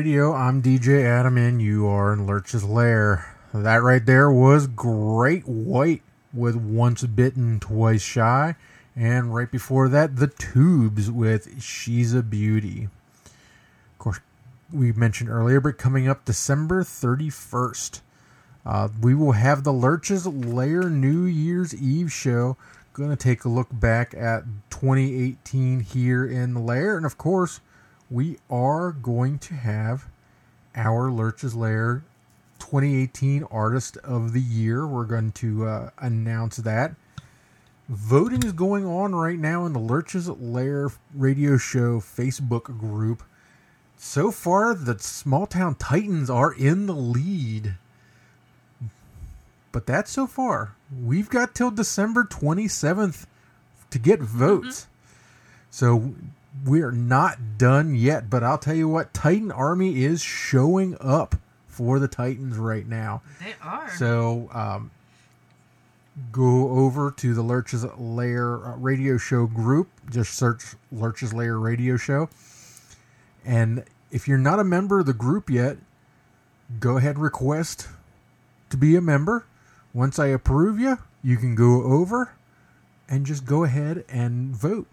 [0.00, 0.32] Radio.
[0.32, 3.36] I'm DJ Adam, and you are in Lurch's Lair.
[3.52, 6.00] That right there was Great White
[6.32, 8.56] with Once Bitten, Twice Shy.
[8.96, 12.88] And right before that, The Tubes with She's a Beauty.
[13.26, 14.20] Of course,
[14.72, 18.00] we mentioned earlier, but coming up December 31st,
[18.64, 22.56] uh, we will have the Lurch's Lair New Year's Eve show.
[22.94, 26.96] Going to take a look back at 2018 here in the Lair.
[26.96, 27.60] And of course,
[28.10, 30.06] we are going to have
[30.74, 32.02] our Lurch's Lair
[32.58, 34.86] 2018 Artist of the Year.
[34.86, 36.94] We're going to uh, announce that.
[37.88, 43.22] Voting is going on right now in the Lurch's Lair radio show Facebook group.
[43.96, 47.74] So far, the Small Town Titans are in the lead.
[49.72, 50.74] but that's so far.
[51.02, 53.26] We've got till December 27th
[53.90, 54.86] to get votes.
[55.70, 56.14] So
[56.64, 61.98] we're not done yet, but I'll tell you what, Titan Army is showing up for
[61.98, 63.22] the Titans right now.
[63.40, 63.90] They are.
[63.96, 64.90] So um,
[66.32, 69.88] go over to the Lurch's Lair uh, radio show group.
[70.10, 72.28] Just search Lurch's Lair radio show.
[73.44, 75.78] And if you're not a member of the group yet,
[76.78, 77.88] go ahead request
[78.68, 79.46] to be a member.
[79.94, 82.32] Once I approve you, you can go over
[83.08, 84.86] and just go ahead and vote.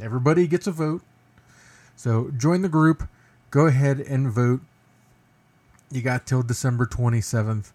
[0.00, 1.02] Everybody gets a vote.
[1.96, 3.08] So join the group,
[3.50, 4.60] go ahead and vote.
[5.90, 7.72] You got till December 27th.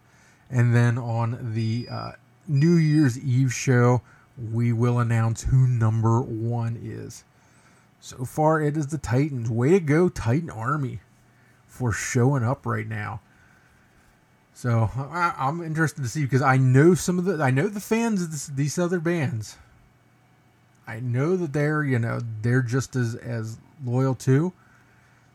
[0.50, 2.12] And then on the uh,
[2.48, 4.02] New Year's Eve show,
[4.52, 7.24] we will announce who number one is.
[8.00, 9.50] So far, it is the Titans.
[9.50, 11.00] Way to go, Titan Army,
[11.66, 13.22] for showing up right now.
[14.54, 17.80] So I, I'm interested to see because I know some of the I know the
[17.80, 19.58] fans of this, these other bands.
[20.88, 24.54] I know that they're you know they're just as as loyal too.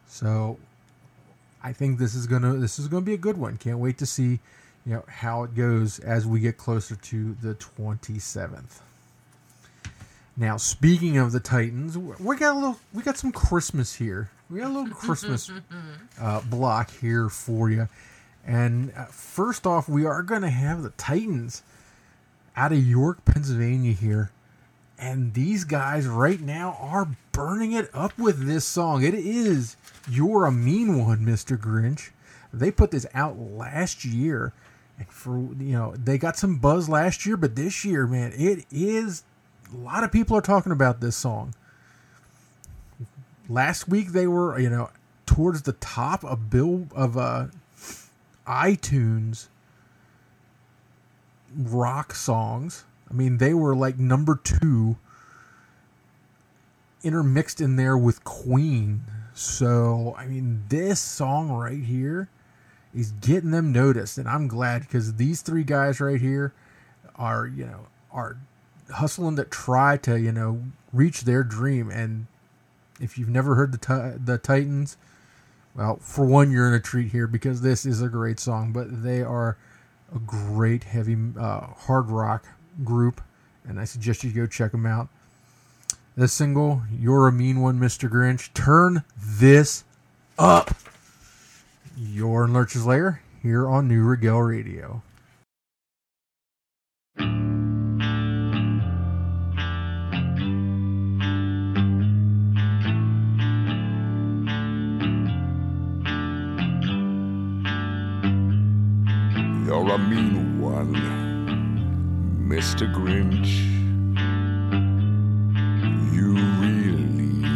[0.09, 0.59] So
[1.63, 3.59] I think this is gonna this is gonna be a good one.
[3.59, 4.41] Can't wait to see
[4.87, 8.81] you know how it goes as we get closer to the 27th.
[10.37, 14.31] Now, speaking of the Titans, we got a little, we got some Christmas here.
[14.49, 15.51] We got a little Christmas
[16.21, 17.89] uh, block here for you.
[18.47, 21.63] And uh, first off, we are going to have the Titans
[22.57, 24.31] out of York, Pennsylvania here.
[25.03, 29.03] And these guys right now are burning it up with this song.
[29.03, 29.77] It is
[30.09, 31.59] You're a Mean One, Mr.
[31.59, 32.11] Grinch.
[32.53, 34.53] They put this out last year.
[34.97, 38.65] And for, you know, they got some buzz last year, but this year, man, it
[38.71, 39.25] is
[39.75, 41.53] a lot of people are talking about this song.
[43.49, 44.91] Last week they were, you know,
[45.27, 47.47] towards the top of bill of uh
[48.47, 49.49] iTunes
[51.57, 52.85] rock songs.
[53.13, 54.97] I mean, they were like number 2
[57.03, 59.03] intermixed in there with Queen.
[59.35, 62.29] So, I mean, this song right here
[62.95, 66.55] is getting them noticed and I'm glad because these three guys right here
[67.17, 68.37] are, you know, are
[68.93, 70.63] hustling to try to you know
[70.93, 72.27] reach their dream and
[73.01, 74.97] if you've never heard the ti- the Titans
[75.75, 79.03] well for one you're in a treat here because this is a great song but
[79.03, 79.57] they are
[80.15, 82.47] a great heavy uh, hard rock
[82.85, 83.21] group
[83.67, 85.09] and I suggest you go check them out.
[86.17, 88.09] This single you're a mean one Mr.
[88.09, 89.85] Grinch turn this
[90.39, 90.75] up.
[91.97, 95.03] You're in Lurch's Lair here on Neue Regel Radio.
[109.65, 111.22] You're a mean one,
[112.53, 112.87] Mr.
[112.93, 113.53] Grinch.
[116.13, 117.47] You really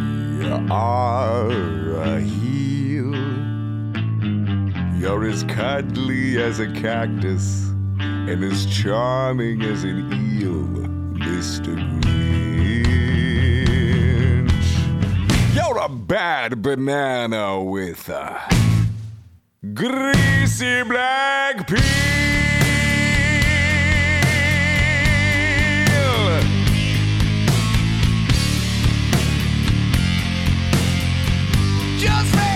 [0.71, 1.51] are
[2.01, 3.13] a heel.
[4.99, 7.69] You're as cuddly as a cactus
[7.99, 10.65] and as charming as an eel,
[11.13, 11.75] Mr.
[12.01, 13.27] Grinch.
[15.53, 18.41] You're a bad banana with a
[19.75, 22.16] greasy black peel.
[31.97, 32.46] Just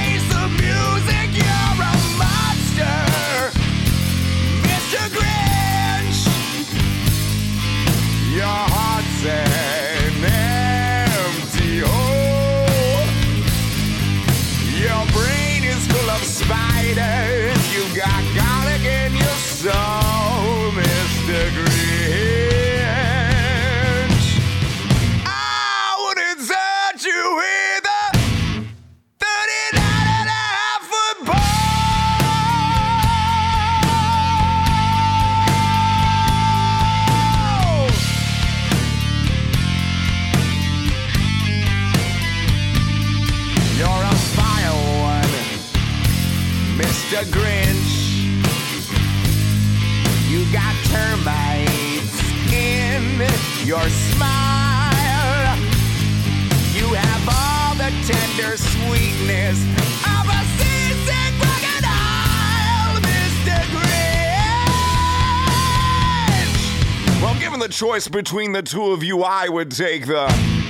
[68.07, 70.60] between the two of you, I would take the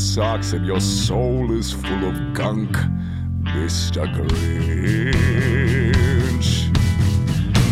[0.00, 2.70] socks, and your soul is full of gunk,
[3.42, 4.06] Mr.
[4.14, 5.10] Grinch.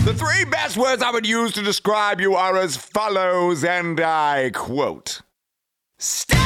[0.04, 4.50] The three best words I would use to describe you are as follows, and I
[4.52, 5.22] quote
[5.98, 6.37] Stag!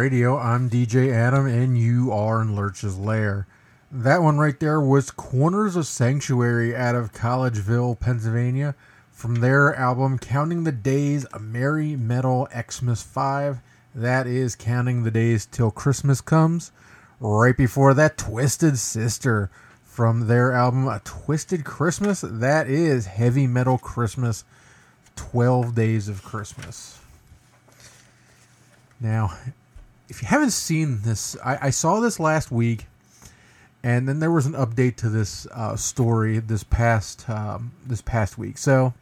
[0.00, 0.38] Radio.
[0.38, 3.46] I'm DJ Adam, and you are in Lurch's Lair.
[3.92, 8.74] That one right there was Corners of Sanctuary out of Collegeville, Pennsylvania,
[9.12, 13.58] from their album Counting the Days, A Merry Metal Xmas 5.
[13.94, 16.72] That is Counting the Days Till Christmas Comes.
[17.20, 19.50] Right before that, Twisted Sister
[19.84, 22.24] from their album A Twisted Christmas.
[22.26, 24.44] That is Heavy Metal Christmas
[25.16, 26.98] 12 Days of Christmas.
[28.98, 29.34] Now,
[30.10, 32.86] if you haven't seen this, I, I saw this last week,
[33.82, 38.36] and then there was an update to this uh, story this past um, this past
[38.36, 38.58] week.
[38.58, 38.92] So,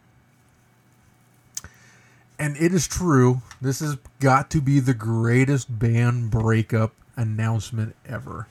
[2.37, 3.41] and it is true.
[3.59, 8.47] This has got to be the greatest band breakup announcement ever.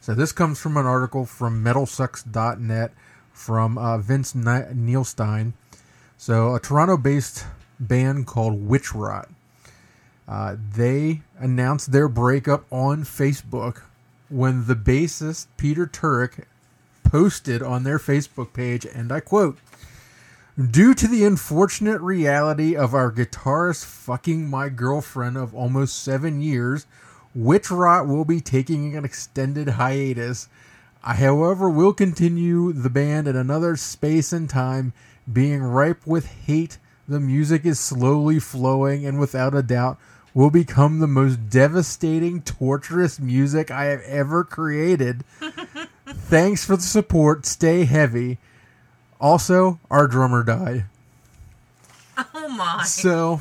[0.00, 2.92] So this comes from an article from MetalSucks.net
[3.32, 5.52] from uh, Vince Neilstein.
[6.16, 7.44] So a Toronto-based
[7.80, 9.28] band called Witch Rot.
[10.28, 13.82] Uh, they announced their breakup on Facebook
[14.28, 16.44] when the bassist Peter Turek
[17.04, 19.58] posted on their Facebook page, and I quote,
[20.58, 26.86] Due to the unfortunate reality of our guitarist fucking my girlfriend of almost seven years,
[27.34, 30.48] Witch Rot will be taking an extended hiatus.
[31.04, 34.94] I, however, will continue the band in another space and time,
[35.30, 36.78] being ripe with hate.
[37.06, 39.98] The music is slowly flowing, and without a doubt,
[40.36, 45.24] will become the most devastating, torturous music I have ever created.
[46.06, 47.46] Thanks for the support.
[47.46, 48.36] Stay heavy.
[49.18, 50.84] Also, our drummer died.
[52.34, 52.82] Oh my.
[52.84, 53.40] So,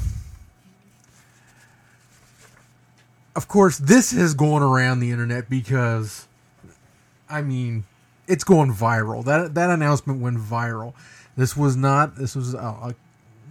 [3.36, 6.28] of course, this has gone around the internet because,
[7.30, 7.84] I mean,
[8.26, 9.26] it's going viral.
[9.26, 10.94] That that announcement went viral.
[11.36, 12.16] This was not.
[12.16, 12.96] This was a, a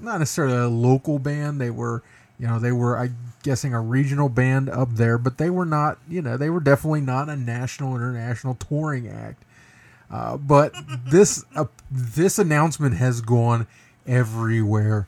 [0.01, 1.61] not necessarily a local band.
[1.61, 2.03] They were,
[2.39, 2.99] you know, they were.
[2.99, 3.11] I
[3.45, 5.99] guessing a regional band up there, but they were not.
[6.09, 9.45] You know, they were definitely not a national international touring act.
[10.11, 10.75] Uh, but
[11.07, 13.69] this uh, this announcement has gone
[14.05, 15.07] everywhere,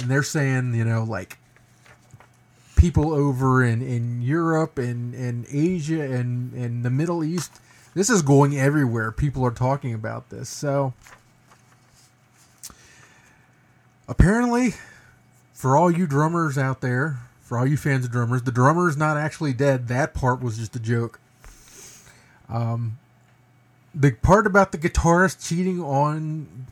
[0.00, 1.38] and they're saying, you know, like
[2.84, 7.50] people over in, in Europe and, and Asia and, and the Middle East.
[7.94, 9.10] This is going everywhere.
[9.10, 10.50] People are talking about this.
[10.50, 10.92] So
[14.06, 14.74] apparently,
[15.54, 17.20] for all you drummers out there,
[17.54, 19.86] for all you fans of drummers, the drummer is not actually dead.
[19.86, 21.20] That part was just a joke.
[22.48, 22.98] Um,
[23.94, 26.66] the part about the guitarist cheating on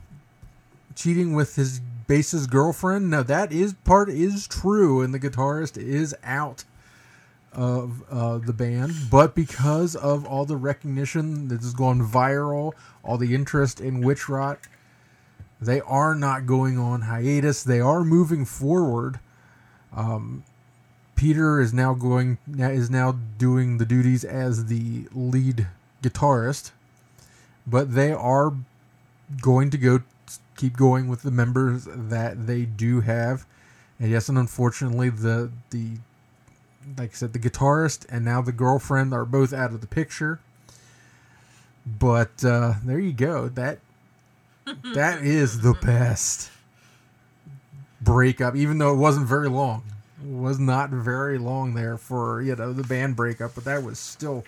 [0.93, 6.13] cheating with his bassist girlfriend no that is part is true and the guitarist is
[6.21, 6.65] out
[7.53, 12.73] of uh, the band but because of all the recognition that has gone viral
[13.03, 14.59] all the interest in witch rot
[15.61, 19.19] they are not going on hiatus they are moving forward
[19.95, 20.43] um,
[21.23, 25.67] peter is now going is now doing the duties as the lead
[26.01, 26.71] guitarist
[27.65, 28.53] but they are
[29.41, 30.01] going to go
[30.55, 33.45] keep going with the members that they do have.
[33.99, 35.97] And yes, and unfortunately, the the
[36.97, 40.39] like I said, the guitarist and now the girlfriend are both out of the picture.
[41.85, 43.49] But uh, there you go.
[43.49, 43.79] That
[44.93, 46.51] that is the best
[48.01, 49.83] breakup, even though it wasn't very long.
[50.25, 54.43] Was not very long there for you know the band breakup, but that was still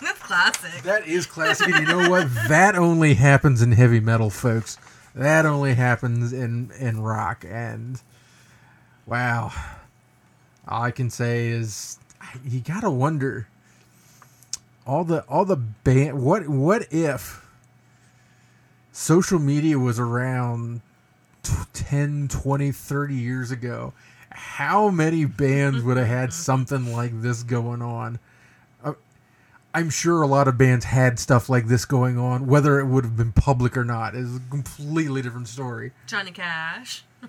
[0.00, 0.82] That's classic.
[0.82, 1.68] that is classic.
[1.68, 2.26] and you know what?
[2.48, 4.76] That only happens in heavy metal, folks.
[5.14, 7.44] That only happens in in rock.
[7.48, 8.00] And
[9.06, 9.52] wow,
[10.66, 11.98] all I can say is
[12.44, 13.46] you gotta wonder
[14.86, 16.22] all the all the band.
[16.22, 17.44] What what if
[18.92, 20.80] social media was around
[21.42, 23.92] t- 10, 20, 30 years ago?
[24.38, 28.18] How many bands would have had something like this going on?
[29.74, 32.46] I'm sure a lot of bands had stuff like this going on.
[32.46, 35.92] Whether it would have been public or not is a completely different story.
[36.06, 37.04] Johnny Cash.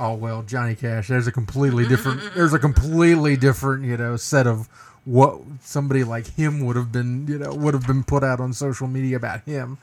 [0.00, 1.08] Oh well, Johnny Cash.
[1.08, 2.32] There's a completely different.
[2.32, 4.68] There's a completely different, you know, set of
[5.04, 8.52] what somebody like him would have been, you know, would have been put out on
[8.52, 9.76] social media about him.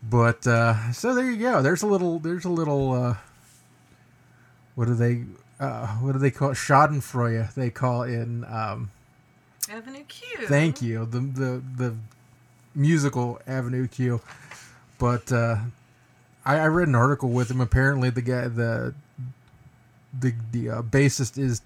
[0.00, 1.60] But uh, so there you go.
[1.60, 2.20] There's a little.
[2.20, 2.92] There's a little.
[2.92, 3.16] Uh,
[4.74, 5.24] what do they?
[5.60, 6.54] Uh, what do they call it?
[6.54, 7.54] Schadenfreude.
[7.54, 8.44] They call in.
[8.44, 8.90] Um,
[9.70, 10.46] Avenue Q.
[10.46, 11.06] Thank you.
[11.06, 11.96] The the the
[12.74, 14.20] musical Avenue Q.
[14.98, 15.56] But uh,
[16.44, 17.60] I, I read an article with him.
[17.60, 18.94] Apparently, the guy the
[20.18, 21.62] the the uh, bassist is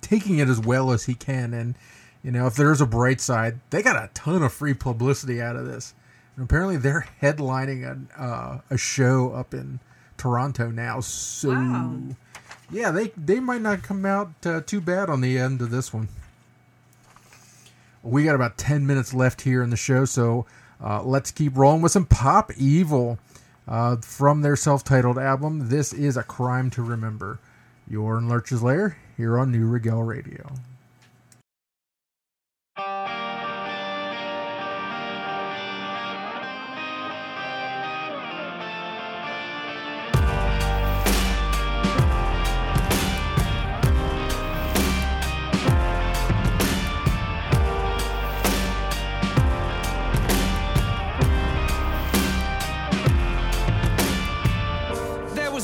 [0.00, 1.74] taking it as well as he can, and
[2.22, 5.56] you know if there's a bright side, they got a ton of free publicity out
[5.56, 5.94] of this.
[6.36, 7.84] And apparently, they're headlining
[8.16, 9.80] a uh, a show up in
[10.16, 11.00] Toronto now.
[11.00, 11.98] So Wow
[12.72, 15.92] yeah, they they might not come out uh, too bad on the end of this
[15.92, 16.08] one.
[18.02, 20.46] We got about ten minutes left here in the show, so
[20.82, 23.18] uh, let's keep rolling with some Pop Evil
[23.68, 25.68] uh, from their self-titled album.
[25.68, 27.38] This is a crime to remember.
[27.86, 30.54] You're in Lurch's Lair here on Neue Regel Radio.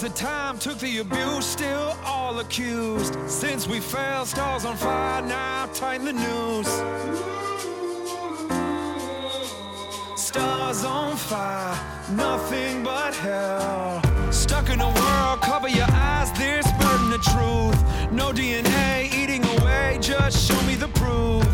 [0.09, 3.15] the time took the abuse, still all accused.
[3.29, 6.75] Since we fell, stars on fire, now tighten the noose.
[10.17, 11.77] Stars on fire,
[12.13, 14.01] nothing but hell.
[14.31, 17.81] Stuck in a world, cover your eyes, this burden of truth.
[18.11, 21.45] No DNA, eating away, just show me the proof.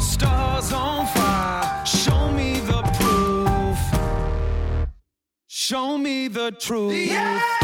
[0.00, 1.79] Stars on fire.
[5.70, 6.96] Show me the truth.
[6.96, 7.59] Yeah!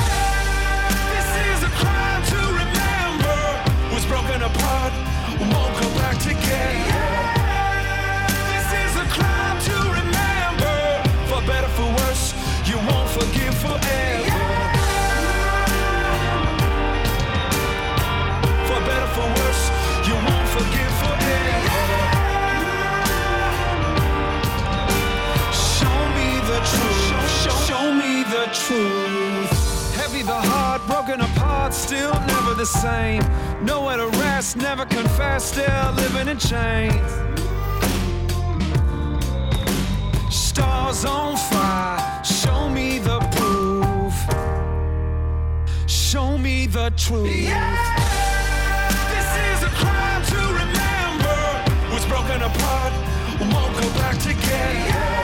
[28.65, 29.95] truth.
[29.97, 33.23] Heavy the heart, broken apart, still never the same.
[33.63, 37.11] Nowhere to rest, never confess, still living in chains.
[40.31, 44.15] Stars on fire, show me the proof.
[45.89, 47.35] Show me the truth.
[47.35, 47.97] Yeah!
[49.15, 51.39] This is a crime to remember.
[51.93, 52.93] Was broken apart,
[53.53, 54.75] won't go back together.
[54.91, 55.16] Yeah!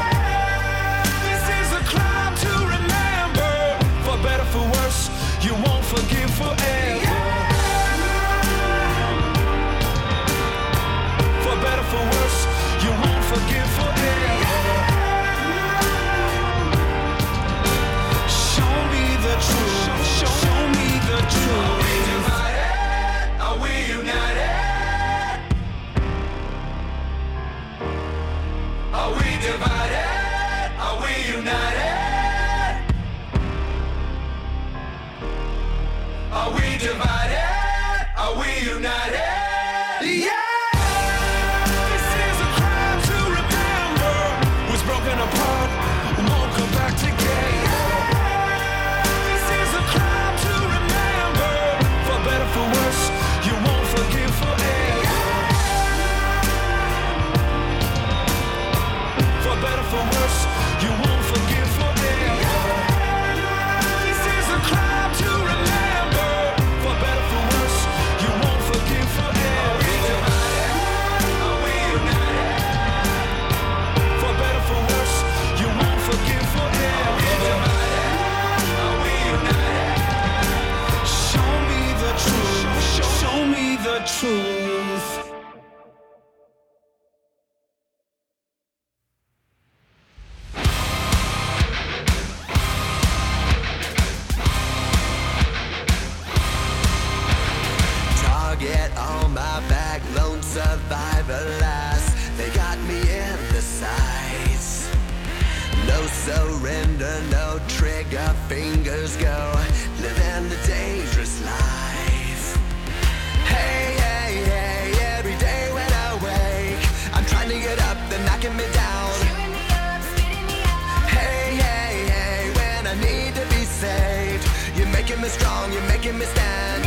[125.73, 126.85] you're making me stand.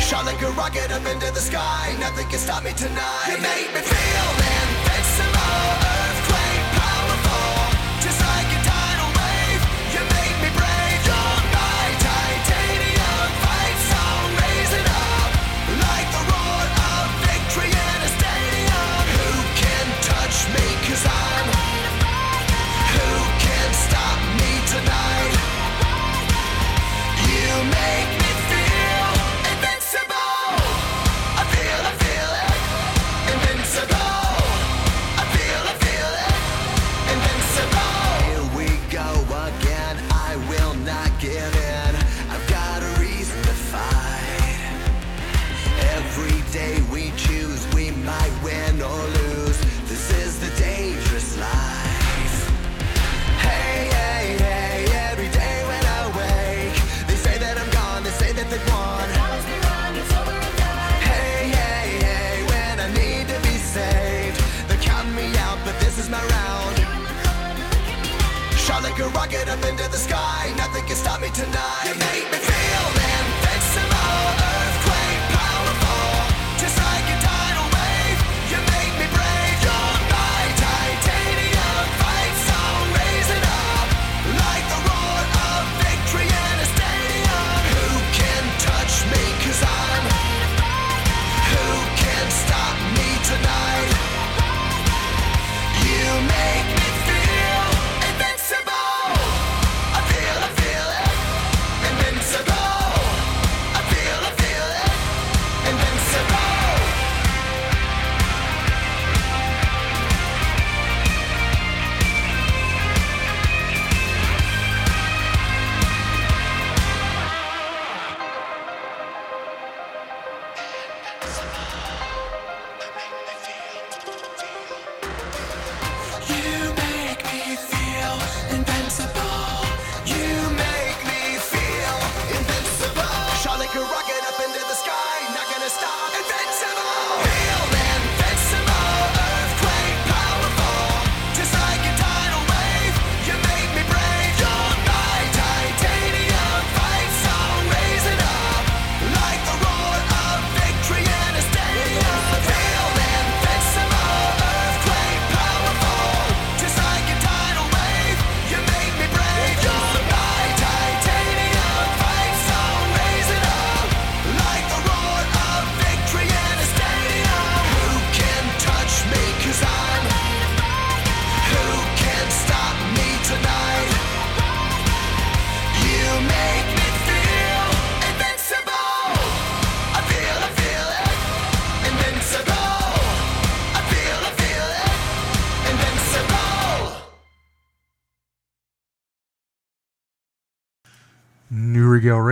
[0.00, 1.96] Shot like a rocket up into the sky.
[1.98, 3.28] Nothing can stop me tonight.
[3.28, 4.57] You make me feel it.
[71.38, 72.17] Tonight.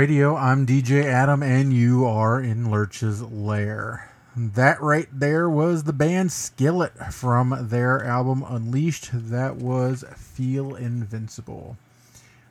[0.06, 0.36] Radio.
[0.36, 4.08] I'm DJ Adam, and you are in Lurch's Lair.
[4.36, 9.10] That right there was the band Skillet from their album Unleashed.
[9.12, 11.76] That was Feel Invincible.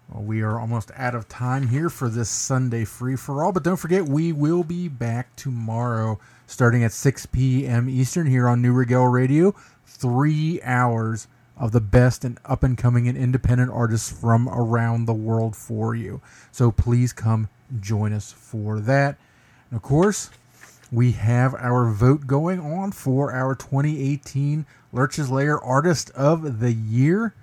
[0.10, 3.64] Well, we are almost out of time here for this Sunday free for all, but
[3.64, 7.88] don't forget we will be back tomorrow starting at 6 p.m.
[7.88, 9.56] Eastern here on Neue Regel Radio.
[9.86, 15.14] Three hours of the best and up and coming and independent artists from around the
[15.14, 16.22] world for you.
[16.52, 17.50] So please come
[17.80, 19.18] join us for that.
[19.70, 20.30] And of course,
[20.92, 27.34] we have our vote going on for our 2018 Lurch's Lair Artist of the Year.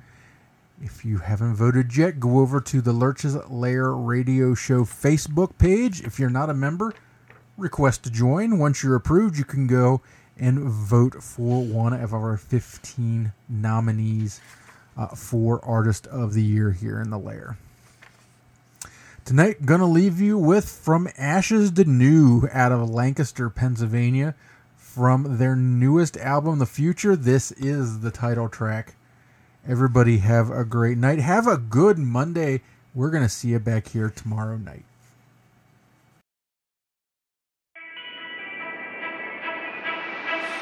[0.80, 6.02] If you haven't voted yet, go over to the Lurch's Lair Radio Show Facebook page.
[6.02, 6.94] If you're not a member,
[7.56, 8.58] request to join.
[8.58, 10.02] Once you're approved, you can go
[10.38, 14.40] and vote for one of our 15 nominees
[14.96, 17.56] uh, for Artist of the Year here in the Lair.
[19.24, 24.34] Tonight, gonna leave you with From Ashes to New out of Lancaster, Pennsylvania.
[24.76, 28.94] From their newest album, The Future, this is the title track.
[29.66, 31.20] Everybody have a great night.
[31.20, 32.62] Have a good Monday.
[32.94, 34.84] We're gonna see you back here tomorrow night.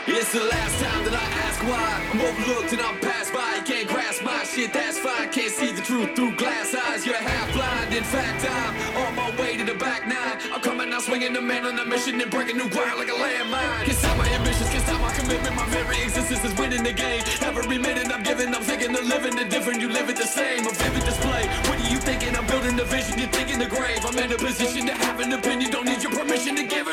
[0.06, 2.00] It's the last time that I ask why.
[2.10, 3.56] I'm overlooked and I'm passed by.
[3.56, 5.28] You can't grasp my shit, that's fine.
[5.30, 7.04] Can't see the truth through glass eyes.
[7.04, 7.92] You're half blind.
[7.92, 10.40] In fact, I'm on my way to the back nine.
[10.52, 13.12] I'm coming out swinging the man on a mission and breaking new ground like a
[13.12, 13.84] landmine.
[13.84, 15.54] Can't stop my ambitions, can't stop my commitment.
[15.54, 17.22] My very existence is winning the game.
[17.42, 19.80] Every minute I'm giving, I'm thinking of living the different.
[19.80, 20.66] You live it the same.
[20.66, 21.46] A vivid display.
[21.68, 22.34] What are you thinking?
[22.34, 23.18] I'm building a vision.
[23.18, 24.04] You're thinking the grave.
[24.04, 25.70] I'm in a position to have an opinion.
[25.70, 26.89] Don't need your permission to give it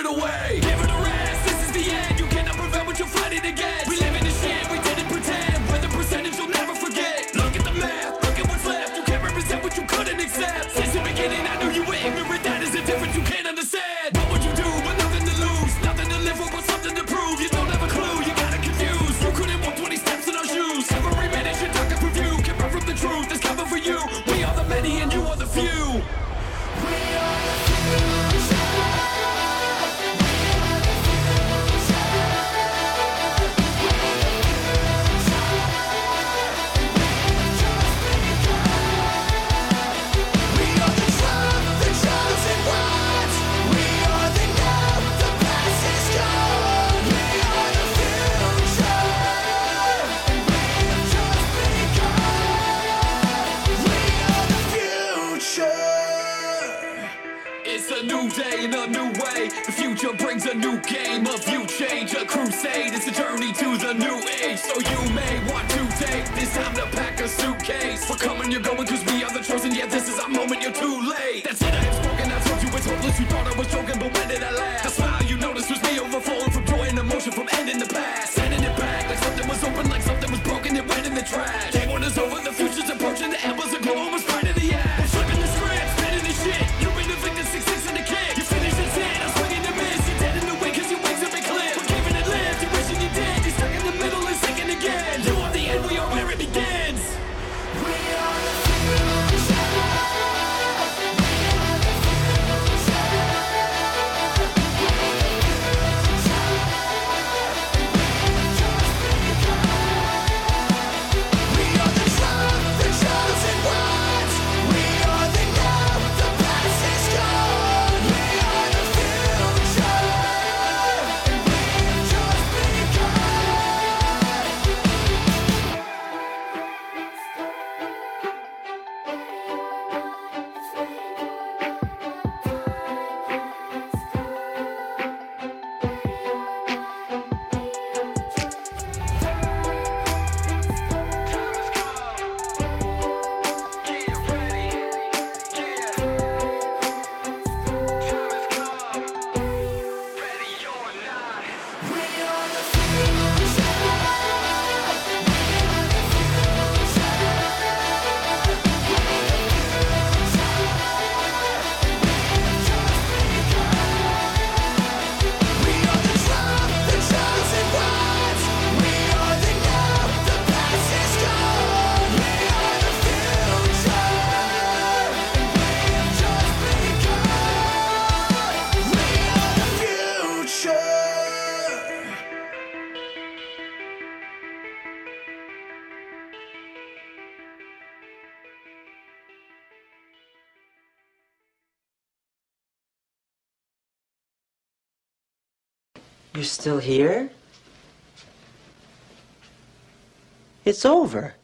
[200.78, 201.37] It's over.